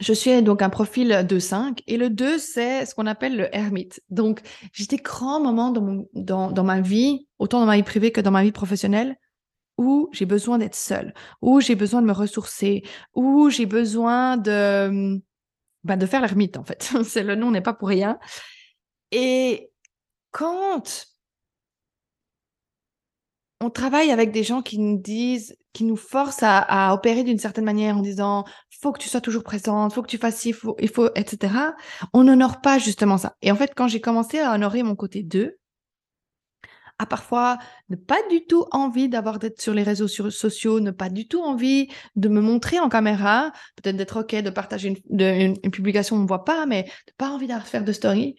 je 0.00 0.12
suis 0.14 0.42
donc 0.42 0.62
un 0.62 0.70
profil 0.70 1.10
2-5 1.10 1.82
et 1.86 1.96
le 1.96 2.08
2, 2.08 2.38
c'est 2.38 2.86
ce 2.86 2.94
qu'on 2.94 3.06
appelle 3.06 3.36
le 3.36 3.54
ermite. 3.54 4.02
Donc, 4.08 4.40
j'ai 4.72 4.86
des 4.86 4.96
grands 4.96 5.40
moments 5.40 5.70
dans, 5.70 6.04
dans, 6.14 6.50
dans 6.50 6.64
ma 6.64 6.80
vie, 6.80 7.28
autant 7.38 7.60
dans 7.60 7.66
ma 7.66 7.76
vie 7.76 7.82
privée 7.82 8.10
que 8.10 8.20
dans 8.20 8.30
ma 8.30 8.42
vie 8.42 8.52
professionnelle, 8.52 9.16
où 9.76 10.08
j'ai 10.12 10.26
besoin 10.26 10.58
d'être 10.58 10.74
seule, 10.74 11.14
où 11.42 11.60
j'ai 11.60 11.74
besoin 11.74 12.02
de 12.02 12.06
me 12.06 12.12
ressourcer, 12.12 12.82
où 13.14 13.50
j'ai 13.50 13.66
besoin 13.66 14.36
de, 14.38 15.20
bah, 15.84 15.96
de 15.96 16.06
faire 16.06 16.20
l'ermite, 16.20 16.56
en 16.56 16.64
fait. 16.64 16.90
C'est 17.04 17.22
le 17.22 17.34
nom 17.34 17.50
n'est 17.50 17.60
pas 17.60 17.74
pour 17.74 17.88
rien. 17.88 18.18
Et 19.10 19.70
quand 20.30 21.06
on 23.60 23.70
travaille 23.70 24.10
avec 24.10 24.32
des 24.32 24.42
gens 24.42 24.62
qui 24.62 24.78
nous 24.78 24.98
disent, 24.98 25.56
qui 25.72 25.84
nous 25.84 25.96
forcent 25.96 26.42
à, 26.42 26.94
opérer 26.94 27.24
d'une 27.24 27.38
certaine 27.38 27.64
manière 27.64 27.98
en 27.98 28.00
disant, 28.00 28.44
faut 28.80 28.92
que 28.92 28.98
tu 28.98 29.08
sois 29.08 29.20
toujours 29.20 29.44
présente, 29.44 29.92
faut 29.92 30.02
que 30.02 30.08
tu 30.08 30.18
fasses 30.18 30.38
ci, 30.38 30.52
faut, 30.52 30.76
il 30.80 30.88
faut, 30.88 31.10
etc. 31.14 31.52
On 32.14 32.24
n'honore 32.24 32.62
pas 32.62 32.78
justement 32.78 33.18
ça. 33.18 33.36
Et 33.42 33.52
en 33.52 33.56
fait, 33.56 33.72
quand 33.76 33.86
j'ai 33.86 34.00
commencé 34.00 34.38
à 34.38 34.54
honorer 34.54 34.82
mon 34.82 34.96
côté 34.96 35.22
2, 35.22 35.58
à 36.98 37.06
parfois 37.06 37.58
ne 37.88 37.96
pas 37.96 38.20
du 38.30 38.46
tout 38.46 38.66
envie 38.72 39.08
d'avoir 39.08 39.38
d'être 39.38 39.60
sur 39.60 39.74
les 39.74 39.82
réseaux 39.82 40.08
sociaux, 40.08 40.80
ne 40.80 40.90
pas 40.90 41.08
du 41.08 41.28
tout 41.28 41.42
envie 41.42 41.88
de 42.16 42.28
me 42.28 42.40
montrer 42.40 42.78
en 42.78 42.88
caméra, 42.88 43.52
peut-être 43.76 43.96
d'être 43.96 44.20
OK, 44.20 44.34
de 44.34 44.50
partager 44.50 44.94
une, 45.08 45.58
publication, 45.70 46.16
on 46.16 46.20
ne 46.20 46.26
voit 46.26 46.44
pas, 46.44 46.66
mais 46.66 46.84
de 46.84 47.12
pas 47.16 47.30
envie 47.30 47.46
de 47.46 47.54
faire 47.64 47.84
de 47.84 47.92
story. 47.92 48.36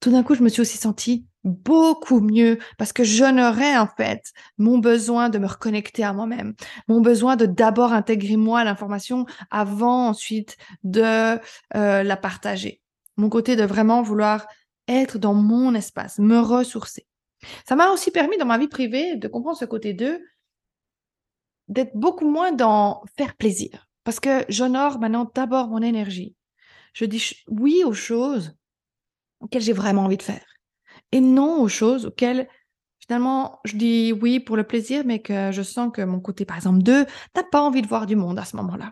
Tout 0.00 0.10
d'un 0.10 0.22
coup, 0.22 0.34
je 0.34 0.42
me 0.42 0.48
suis 0.48 0.60
aussi 0.60 0.76
sentie 0.76 1.26
beaucoup 1.44 2.20
mieux 2.20 2.58
parce 2.78 2.92
que 2.92 3.04
j'honorais 3.04 3.76
en 3.76 3.86
fait 3.86 4.32
mon 4.58 4.78
besoin 4.78 5.28
de 5.28 5.38
me 5.38 5.46
reconnecter 5.46 6.02
à 6.02 6.12
moi-même, 6.12 6.54
mon 6.88 7.00
besoin 7.00 7.36
de 7.36 7.46
d'abord 7.46 7.92
intégrer 7.92 8.36
moi 8.36 8.64
l'information 8.64 9.26
avant 9.50 10.08
ensuite 10.08 10.56
de 10.82 11.38
euh, 11.76 12.02
la 12.02 12.16
partager. 12.16 12.80
Mon 13.16 13.28
côté 13.28 13.56
de 13.56 13.64
vraiment 13.64 14.02
vouloir 14.02 14.46
être 14.88 15.18
dans 15.18 15.34
mon 15.34 15.74
espace, 15.74 16.18
me 16.18 16.38
ressourcer. 16.38 17.06
Ça 17.68 17.76
m'a 17.76 17.90
aussi 17.90 18.10
permis 18.10 18.38
dans 18.38 18.46
ma 18.46 18.58
vie 18.58 18.68
privée 18.68 19.16
de 19.16 19.28
comprendre 19.28 19.58
ce 19.58 19.64
côté 19.64 19.92
d'eux, 19.92 20.20
d'être 21.68 21.94
beaucoup 21.94 22.28
moins 22.28 22.52
dans 22.52 23.02
faire 23.16 23.36
plaisir. 23.36 23.86
Parce 24.02 24.20
que 24.20 24.44
j'honore 24.48 24.98
maintenant 24.98 25.30
d'abord 25.34 25.68
mon 25.68 25.80
énergie. 25.82 26.34
Je 26.92 27.04
dis 27.06 27.42
oui 27.48 27.82
aux 27.84 27.94
choses 27.94 28.54
auxquelles 29.40 29.62
j'ai 29.62 29.72
vraiment 29.72 30.04
envie 30.04 30.16
de 30.16 30.22
faire. 30.22 30.53
Et 31.14 31.20
non 31.20 31.60
aux 31.62 31.68
choses 31.68 32.06
auxquelles 32.06 32.48
finalement 32.98 33.60
je 33.64 33.76
dis 33.76 34.12
oui 34.12 34.40
pour 34.40 34.56
le 34.56 34.64
plaisir, 34.64 35.04
mais 35.06 35.22
que 35.22 35.52
je 35.52 35.62
sens 35.62 35.92
que 35.94 36.02
mon 36.02 36.20
côté, 36.20 36.44
par 36.44 36.56
exemple, 36.56 36.82
2, 36.82 37.06
n'a 37.36 37.42
pas 37.50 37.60
envie 37.60 37.82
de 37.82 37.86
voir 37.86 38.06
du 38.06 38.16
monde 38.16 38.38
à 38.38 38.44
ce 38.44 38.56
moment-là. 38.56 38.90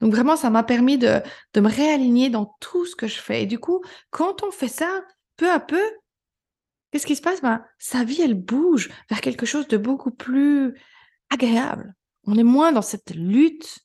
Donc 0.00 0.12
vraiment, 0.12 0.36
ça 0.36 0.50
m'a 0.50 0.64
permis 0.64 0.98
de, 0.98 1.22
de 1.54 1.60
me 1.60 1.68
réaligner 1.68 2.28
dans 2.28 2.56
tout 2.60 2.84
ce 2.84 2.94
que 2.94 3.06
je 3.06 3.18
fais. 3.18 3.44
Et 3.44 3.46
du 3.46 3.58
coup, 3.58 3.82
quand 4.10 4.42
on 4.42 4.50
fait 4.50 4.68
ça, 4.68 5.02
peu 5.36 5.50
à 5.50 5.60
peu, 5.60 5.80
Qu'est-ce 6.90 7.06
qui 7.06 7.16
se 7.16 7.22
passe? 7.22 7.40
Ben, 7.40 7.64
Sa 7.78 8.04
vie, 8.04 8.20
elle 8.20 8.34
bouge 8.34 8.90
vers 9.08 9.20
quelque 9.20 9.46
chose 9.46 9.68
de 9.68 9.76
beaucoup 9.76 10.10
plus 10.10 10.74
agréable. 11.30 11.94
On 12.24 12.36
est 12.36 12.42
moins 12.42 12.72
dans 12.72 12.82
cette 12.82 13.14
lutte 13.14 13.78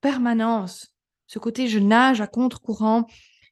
permanence, 0.00 0.94
ce 1.26 1.38
côté 1.38 1.68
je 1.68 1.78
nage 1.78 2.20
à 2.20 2.26
contre-courant 2.26 3.06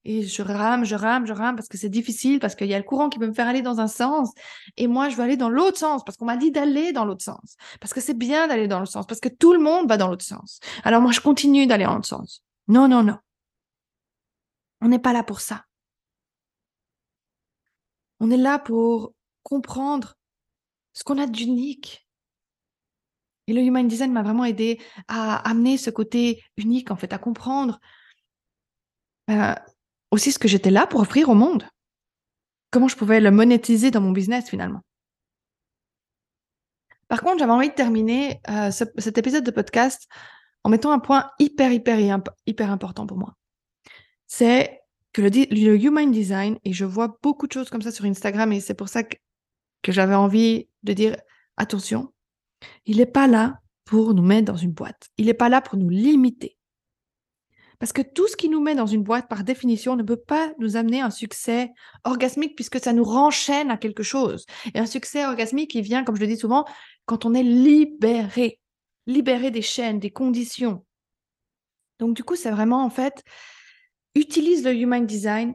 et 0.08 0.22
je 0.22 0.40
rame, 0.40 0.86
je 0.86 0.94
rame, 0.94 1.26
je 1.26 1.34
rame 1.34 1.54
parce 1.54 1.68
que 1.68 1.76
c'est 1.76 1.90
difficile, 1.90 2.40
parce 2.40 2.54
qu'il 2.54 2.66
y 2.66 2.72
a 2.72 2.78
le 2.78 2.84
courant 2.84 3.10
qui 3.10 3.18
peut 3.18 3.26
me 3.26 3.34
faire 3.34 3.46
aller 3.46 3.60
dans 3.60 3.78
un 3.78 3.88
sens 3.88 4.32
et 4.78 4.86
moi 4.86 5.10
je 5.10 5.16
veux 5.16 5.22
aller 5.22 5.36
dans 5.36 5.50
l'autre 5.50 5.76
sens 5.76 6.02
parce 6.02 6.16
qu'on 6.16 6.24
m'a 6.24 6.38
dit 6.38 6.50
d'aller 6.50 6.92
dans 6.92 7.04
l'autre 7.04 7.22
sens, 7.22 7.56
parce 7.78 7.92
que 7.92 8.00
c'est 8.00 8.14
bien 8.14 8.48
d'aller 8.48 8.68
dans 8.68 8.78
l'autre 8.78 8.90
sens, 8.90 9.06
parce 9.06 9.20
que 9.20 9.28
tout 9.28 9.52
le 9.52 9.58
monde 9.58 9.86
va 9.86 9.98
dans 9.98 10.08
l'autre 10.08 10.24
sens. 10.24 10.60
Alors 10.82 11.02
moi 11.02 11.12
je 11.12 11.20
continue 11.20 11.66
d'aller 11.66 11.84
dans 11.84 11.94
l'autre 11.94 12.08
sens. 12.08 12.42
Non, 12.68 12.88
non, 12.88 13.02
non. 13.02 13.18
On 14.80 14.88
n'est 14.88 14.98
pas 14.98 15.12
là 15.12 15.22
pour 15.22 15.42
ça. 15.42 15.66
On 18.20 18.30
est 18.30 18.38
là 18.38 18.58
pour 18.58 19.12
comprendre 19.42 20.14
ce 20.94 21.04
qu'on 21.04 21.18
a 21.18 21.26
d'unique. 21.26 22.08
Et 23.46 23.52
le 23.52 23.60
Human 23.60 23.86
Design 23.86 24.12
m'a 24.12 24.22
vraiment 24.22 24.46
aidé 24.46 24.80
à 25.06 25.36
amener 25.48 25.76
ce 25.76 25.90
côté 25.90 26.42
unique, 26.56 26.90
en 26.90 26.96
fait, 26.96 27.12
à 27.12 27.18
comprendre 27.18 27.78
ben, 29.26 29.54
aussi 30.10 30.32
ce 30.32 30.38
que 30.38 30.48
j'étais 30.48 30.70
là 30.70 30.86
pour 30.86 31.00
offrir 31.00 31.28
au 31.28 31.34
monde. 31.34 31.68
Comment 32.70 32.88
je 32.88 32.96
pouvais 32.96 33.20
le 33.20 33.30
monétiser 33.30 33.90
dans 33.90 34.00
mon 34.00 34.12
business 34.12 34.48
finalement. 34.48 34.82
Par 37.08 37.22
contre, 37.22 37.38
j'avais 37.38 37.52
envie 37.52 37.70
de 37.70 37.74
terminer 37.74 38.40
euh, 38.50 38.70
cet 38.70 39.16
épisode 39.16 39.44
de 39.44 39.50
podcast 39.50 40.08
en 40.62 40.70
mettant 40.70 40.92
un 40.92 40.98
point 40.98 41.30
hyper, 41.38 41.72
hyper, 41.72 42.20
hyper 42.46 42.70
important 42.70 43.06
pour 43.06 43.16
moi. 43.16 43.34
C'est 44.26 44.82
que 45.14 45.22
le, 45.22 45.82
human 45.82 46.10
design, 46.10 46.58
et 46.64 46.74
je 46.74 46.84
vois 46.84 47.18
beaucoup 47.22 47.46
de 47.46 47.52
choses 47.52 47.70
comme 47.70 47.80
ça 47.80 47.92
sur 47.92 48.04
Instagram, 48.04 48.52
et 48.52 48.60
c'est 48.60 48.74
pour 48.74 48.90
ça 48.90 49.04
que, 49.04 49.16
que 49.82 49.90
j'avais 49.90 50.14
envie 50.14 50.68
de 50.82 50.92
dire 50.92 51.16
attention, 51.56 52.12
il 52.84 52.98
n'est 52.98 53.06
pas 53.06 53.26
là 53.26 53.60
pour 53.86 54.12
nous 54.12 54.22
mettre 54.22 54.52
dans 54.52 54.58
une 54.58 54.72
boîte. 54.72 55.08
Il 55.16 55.26
n'est 55.26 55.34
pas 55.34 55.48
là 55.48 55.62
pour 55.62 55.78
nous 55.78 55.88
limiter. 55.88 56.57
Parce 57.78 57.92
que 57.92 58.02
tout 58.02 58.26
ce 58.26 58.36
qui 58.36 58.48
nous 58.48 58.60
met 58.60 58.74
dans 58.74 58.86
une 58.86 59.04
boîte, 59.04 59.28
par 59.28 59.44
définition, 59.44 59.94
ne 59.94 60.02
peut 60.02 60.16
pas 60.16 60.52
nous 60.58 60.76
amener 60.76 61.00
un 61.00 61.10
succès 61.10 61.70
orgasmique 62.04 62.56
puisque 62.56 62.80
ça 62.80 62.92
nous 62.92 63.04
renchaîne 63.04 63.70
à 63.70 63.76
quelque 63.76 64.02
chose. 64.02 64.46
Et 64.74 64.78
un 64.78 64.86
succès 64.86 65.24
orgasmique, 65.24 65.74
il 65.74 65.82
vient, 65.82 66.02
comme 66.02 66.16
je 66.16 66.20
le 66.20 66.26
dis 66.26 66.36
souvent, 66.36 66.64
quand 67.06 67.24
on 67.24 67.34
est 67.34 67.44
libéré, 67.44 68.58
libéré 69.06 69.50
des 69.52 69.62
chaînes, 69.62 70.00
des 70.00 70.10
conditions. 70.10 70.84
Donc, 72.00 72.16
du 72.16 72.24
coup, 72.24 72.34
c'est 72.34 72.50
vraiment, 72.50 72.84
en 72.84 72.90
fait, 72.90 73.22
utilise 74.16 74.64
le 74.64 74.74
Human 74.74 75.06
Design 75.06 75.54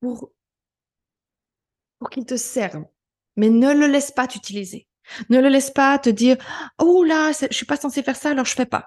pour, 0.00 0.32
pour 1.98 2.10
qu'il 2.10 2.26
te 2.26 2.36
serve, 2.36 2.84
mais 3.36 3.48
ne 3.48 3.72
le 3.72 3.86
laisse 3.86 4.10
pas 4.10 4.26
t'utiliser. 4.26 4.86
Ne 5.30 5.40
le 5.40 5.48
laisse 5.48 5.70
pas 5.70 5.98
te 5.98 6.10
dire 6.10 6.36
Oh 6.78 7.04
là, 7.04 7.32
je 7.32 7.54
suis 7.54 7.66
pas 7.66 7.76
censé 7.76 8.02
faire 8.02 8.16
ça, 8.16 8.30
alors 8.30 8.44
je 8.44 8.54
fais 8.54 8.66
pas. 8.66 8.86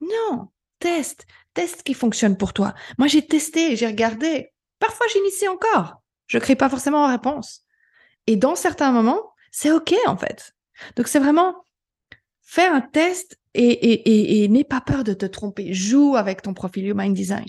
Non, 0.00 0.50
teste, 0.84 1.26
teste 1.54 1.82
qui 1.82 1.94
fonctionne 1.94 2.36
pour 2.36 2.52
toi. 2.52 2.74
Moi, 2.98 3.08
j'ai 3.08 3.26
testé, 3.26 3.74
j'ai 3.74 3.86
regardé. 3.86 4.52
Parfois, 4.78 5.06
j'initie 5.10 5.48
encore. 5.48 6.02
Je 6.26 6.36
crée 6.36 6.56
pas 6.56 6.68
forcément 6.68 7.04
en 7.04 7.08
réponse. 7.08 7.62
Et 8.26 8.36
dans 8.36 8.54
certains 8.54 8.92
moments, 8.92 9.22
c'est 9.50 9.72
OK 9.72 9.94
en 10.06 10.18
fait. 10.18 10.52
Donc, 10.96 11.08
c'est 11.08 11.18
vraiment 11.18 11.54
faire 12.42 12.74
un 12.74 12.82
test 12.82 13.38
et, 13.54 13.62
et, 13.62 14.44
et 14.44 14.48
n'aie 14.48 14.62
pas 14.64 14.82
peur 14.82 15.04
de 15.04 15.14
te 15.14 15.24
tromper. 15.24 15.72
Joue 15.72 16.16
avec 16.16 16.42
ton 16.42 16.52
profil 16.52 16.86
Human 16.86 17.14
Design. 17.14 17.46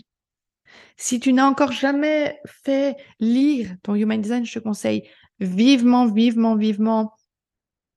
Si 0.95 1.19
tu 1.19 1.33
n'as 1.33 1.45
encore 1.45 1.73
jamais 1.73 2.39
fait 2.45 2.95
lire 3.19 3.75
ton 3.83 3.95
Human 3.95 4.21
Design, 4.21 4.45
je 4.45 4.53
te 4.53 4.59
conseille 4.59 5.09
vivement, 5.41 6.05
vivement, 6.07 6.55
vivement 6.55 7.11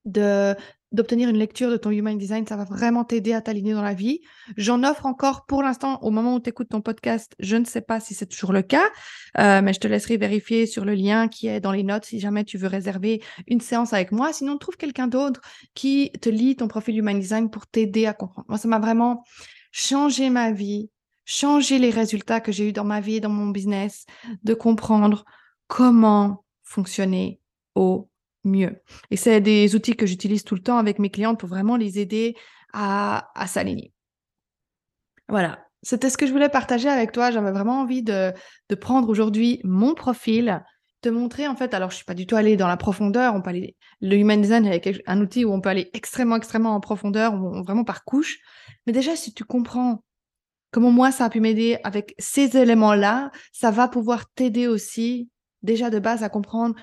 de 0.05 0.57
d'obtenir 0.93 1.29
une 1.29 1.37
lecture 1.37 1.71
de 1.71 1.77
ton 1.77 1.91
Human 1.91 2.17
Design, 2.17 2.47
ça 2.47 2.57
va 2.57 2.65
vraiment 2.65 3.05
t'aider 3.05 3.33
à 3.33 3.41
t'aligner 3.41 3.75
dans 3.75 3.83
la 3.83 3.95
vie. 3.95 4.21
J'en 4.57 4.83
offre 4.85 5.07
encore 5.07 5.45
pour 5.47 5.63
l'instant, 5.63 5.99
au 6.03 6.11
moment 6.11 6.35
où 6.35 6.41
tu 6.41 6.51
écoutes 6.51 6.71
ton 6.71 6.81
podcast, 6.81 7.35
je 7.39 7.57
ne 7.57 7.65
sais 7.65 7.81
pas 7.81 8.01
si 8.01 8.15
c'est 8.15 8.27
toujours 8.27 8.53
le 8.53 8.63
cas, 8.63 8.85
euh, 9.39 9.61
mais 9.63 9.73
je 9.73 9.81
te 9.81 9.89
laisserai 9.89 10.17
vérifier 10.17 10.67
sur 10.67 10.85
le 10.85 10.95
lien 10.95 11.29
qui 11.29 11.47
est 11.47 11.61
dans 11.61 11.73
les 11.73 11.83
notes 11.83 12.07
si 12.07 12.21
jamais 12.21 12.45
tu 12.45 12.59
veux 12.59 12.69
réserver 12.69 13.23
une 13.47 13.61
séance 13.61 13.93
avec 13.93 14.13
moi. 14.13 14.33
Sinon, 14.33 14.57
trouve 14.57 14.77
quelqu'un 14.77 15.09
d'autre 15.09 15.41
qui 15.75 16.11
te 16.21 16.29
lit 16.29 16.57
ton 16.57 16.69
profil 16.69 16.97
Human 16.97 17.19
Design 17.19 17.51
pour 17.51 17.67
t'aider 17.67 18.07
à 18.07 18.15
comprendre. 18.15 18.47
Moi, 18.49 18.59
ça 18.59 18.69
m'a 18.69 18.79
vraiment 18.79 19.25
changé 19.73 20.31
ma 20.31 20.53
vie 20.53 20.91
changer 21.29 21.79
les 21.79 21.91
résultats 21.91 22.41
que 22.41 22.53
j'ai 22.53 22.71
eus 22.71 22.73
dans 22.73 22.87
ma 22.87 23.03
vie 23.03 23.21
dans 23.21 23.29
mon 23.29 23.49
business, 23.49 24.07
de 24.45 24.55
comprendre 24.55 25.27
comment 25.67 26.43
fonctionner 26.63 27.39
au 27.75 28.09
mieux. 28.45 28.81
Et 29.11 29.17
c'est 29.17 29.41
des 29.41 29.75
outils 29.75 29.97
que 29.97 30.07
j'utilise 30.07 30.45
tout 30.45 30.55
le 30.55 30.63
temps 30.63 30.79
avec 30.79 30.99
mes 30.99 31.11
clientes 31.11 31.39
pour 31.39 31.49
vraiment 31.49 31.77
les 31.77 31.99
aider 31.99 32.37
à, 32.73 33.31
s'aligner. 33.47 33.93
Voilà, 35.29 35.59
c'était 35.83 36.11
ce 36.11 36.17
que 36.17 36.27
je 36.27 36.33
voulais 36.33 36.49
partager 36.49 36.89
avec 36.89 37.13
toi. 37.13 37.31
J'avais 37.31 37.53
vraiment 37.53 37.81
envie 37.81 38.03
de, 38.03 38.33
prendre 38.81 39.09
aujourd'hui 39.09 39.61
mon 39.65 39.95
profil, 39.95 40.63
te 41.01 41.09
montrer 41.09 41.49
en 41.49 41.57
fait. 41.57 41.75
Alors, 41.75 41.91
je 41.91 41.97
suis 41.97 42.05
pas 42.05 42.15
du 42.15 42.27
tout 42.27 42.37
allée 42.37 42.57
dans 42.57 42.69
la 42.69 42.77
profondeur. 42.77 43.35
On 43.35 43.43
peut 43.43 43.51
aller, 43.51 43.77
le 44.01 44.17
Human 44.17 44.41
Design 44.41 44.67
est 44.67 45.03
un 45.07 45.21
outil 45.21 45.45
où 45.45 45.53
on 45.53 45.61
peut 45.61 45.69
aller 45.69 45.91
extrêmement, 45.93 46.37
extrêmement 46.37 46.75
en 46.75 46.81
profondeur, 46.81 47.37
vraiment 47.63 47.85
par 47.85 48.05
couche. 48.05 48.39
Mais 48.87 48.93
déjà, 48.93 49.17
si 49.17 49.35
tu 49.35 49.45
comprends 49.45 50.03
comment 50.71 50.91
moi, 50.91 51.13
ça 51.13 51.27
a 51.27 51.31
pu 51.31 51.41
m'aider 51.41 51.79
avec 51.85 52.15
ces 52.19 52.57
éléments-là, 52.57 53.31
ça 53.53 53.71
va 53.71 53.89
pouvoir 53.89 54.31
t'aider 54.35 54.67
aussi 54.67 55.29
déjà 55.63 55.91
de 55.91 55.99
base 55.99 56.23
à 56.23 56.29
comprendre 56.29 56.75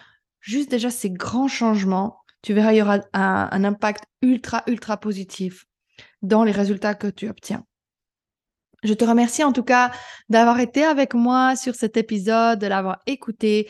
juste 0.46 0.70
déjà 0.70 0.90
ces 0.90 1.10
grands 1.10 1.48
changements. 1.48 2.20
Tu 2.42 2.54
verras, 2.54 2.74
il 2.74 2.78
y 2.78 2.82
aura 2.82 3.00
un, 3.14 3.64
impact 3.64 4.06
ultra, 4.22 4.64
ultra 4.68 4.98
positif 4.98 5.66
dans 6.22 6.44
les 6.44 6.52
résultats 6.52 6.94
que 6.94 7.08
tu 7.08 7.28
obtiens. 7.28 7.66
Je 8.84 8.94
te 8.94 9.04
remercie 9.04 9.44
en 9.44 9.52
tout 9.52 9.64
cas 9.64 9.92
d'avoir 10.30 10.60
été 10.60 10.84
avec 10.84 11.16
moi 11.16 11.56
sur 11.56 11.74
cet 11.74 11.98
épisode, 11.98 12.60
de 12.60 12.68
l'avoir 12.68 13.00
écouté. 13.08 13.70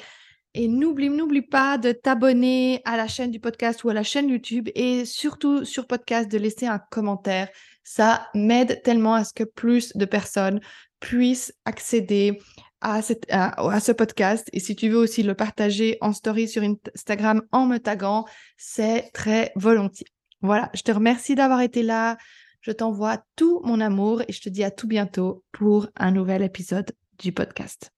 Et 0.53 0.67
n'oublie, 0.67 1.09
n'oublie 1.09 1.41
pas 1.41 1.77
de 1.77 1.91
t'abonner 1.91 2.81
à 2.85 2.97
la 2.97 3.07
chaîne 3.07 3.31
du 3.31 3.39
podcast 3.39 3.83
ou 3.83 3.89
à 3.89 3.93
la 3.93 4.03
chaîne 4.03 4.29
YouTube 4.29 4.69
et 4.75 5.05
surtout 5.05 5.63
sur 5.63 5.88
podcast 5.88 6.29
de 6.29 6.38
laisser 6.38 6.65
un 6.65 6.79
commentaire 6.79 7.49
ça 7.85 8.29
m'aide 8.33 8.81
tellement 8.83 9.13
à 9.13 9.23
ce 9.23 9.33
que 9.33 9.43
plus 9.43 9.95
de 9.95 10.05
personnes 10.05 10.59
puissent 10.99 11.53
accéder 11.63 12.41
à, 12.86 13.80
ce 13.80 13.91
podcast. 13.91 14.48
Et 14.54 14.60
si 14.60 14.76
tu 14.76 14.89
veux 14.89 14.98
aussi 14.98 15.24
le 15.24 15.34
partager 15.34 15.98
en 16.02 16.13
story 16.13 16.48
sur 16.48 16.63
Instagram 16.63 17.41
en 17.52 17.65
me 17.65 17.78
taguant, 17.78 18.26
c'est 18.58 19.10
très 19.13 19.52
volontiers. 19.56 20.08
Voilà, 20.41 20.69
je 20.74 20.82
te 20.82 20.91
remercie 20.91 21.36
d'avoir 21.36 21.62
été 21.62 21.82
là. 21.82 22.17
Je 22.62 22.71
t'envoie 22.71 23.24
tout 23.36 23.62
mon 23.63 23.80
amour 23.82 24.21
et 24.28 24.34
je 24.34 24.41
te 24.41 24.50
dis 24.50 24.63
à 24.63 24.71
tout 24.71 24.88
bientôt 24.88 25.43
pour 25.52 25.88
un 25.95 26.12
nouvel 26.12 26.43
épisode 26.43 26.91
du 27.19 27.32
podcast. 27.32 27.91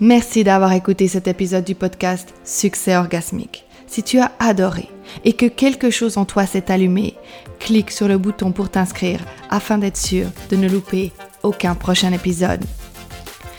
Merci 0.00 0.42
d'avoir 0.42 0.72
écouté 0.72 1.06
cet 1.06 1.28
épisode 1.28 1.64
du 1.64 1.74
podcast 1.74 2.34
Succès 2.44 2.96
orgasmique. 2.96 3.64
Si 3.86 4.02
tu 4.02 4.18
as 4.18 4.32
adoré 4.38 4.88
et 5.24 5.34
que 5.34 5.46
quelque 5.46 5.90
chose 5.90 6.16
en 6.16 6.24
toi 6.24 6.46
s'est 6.46 6.70
allumé, 6.72 7.14
clique 7.58 7.90
sur 7.90 8.08
le 8.08 8.18
bouton 8.18 8.52
pour 8.52 8.70
t'inscrire 8.70 9.20
afin 9.50 9.78
d'être 9.78 9.98
sûr 9.98 10.26
de 10.50 10.56
ne 10.56 10.68
louper 10.68 11.12
aucun 11.42 11.74
prochain 11.74 12.12
épisode. 12.12 12.64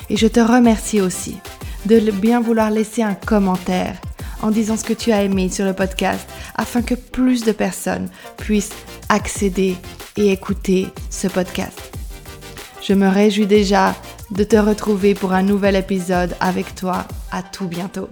Et 0.10 0.18
je 0.18 0.28
te 0.28 0.40
remercie 0.40 1.02
aussi 1.02 1.38
de 1.86 2.12
bien 2.12 2.40
vouloir 2.42 2.72
laisser 2.72 3.04
un 3.04 3.14
commentaire 3.14 4.00
en 4.42 4.52
disant 4.52 4.78
ce 4.78 4.84
que 4.84 4.94
tu 4.94 5.12
as 5.12 5.24
aimé 5.24 5.50
sur 5.50 5.66
le 5.66 5.74
podcast 5.74 6.28
afin 6.56 6.82
que 6.82 6.96
plus 6.96 7.44
de 7.44 7.52
personnes 7.52 8.10
puissent 8.38 8.76
accéder 9.10 9.76
et 10.18 10.32
écouter 10.32 10.88
ce 11.10 11.28
podcast. 11.28 11.80
Je 12.82 12.94
me 12.94 13.08
réjouis 13.08 13.48
déjà 13.48 13.96
de 14.32 14.44
te 14.44 14.58
retrouver 14.58 15.14
pour 15.16 15.34
un 15.34 15.44
nouvel 15.44 15.76
épisode 15.76 16.36
avec 16.40 16.76
toi. 16.76 17.06
À 17.32 17.42
tout 17.42 17.68
bientôt. 17.68 18.10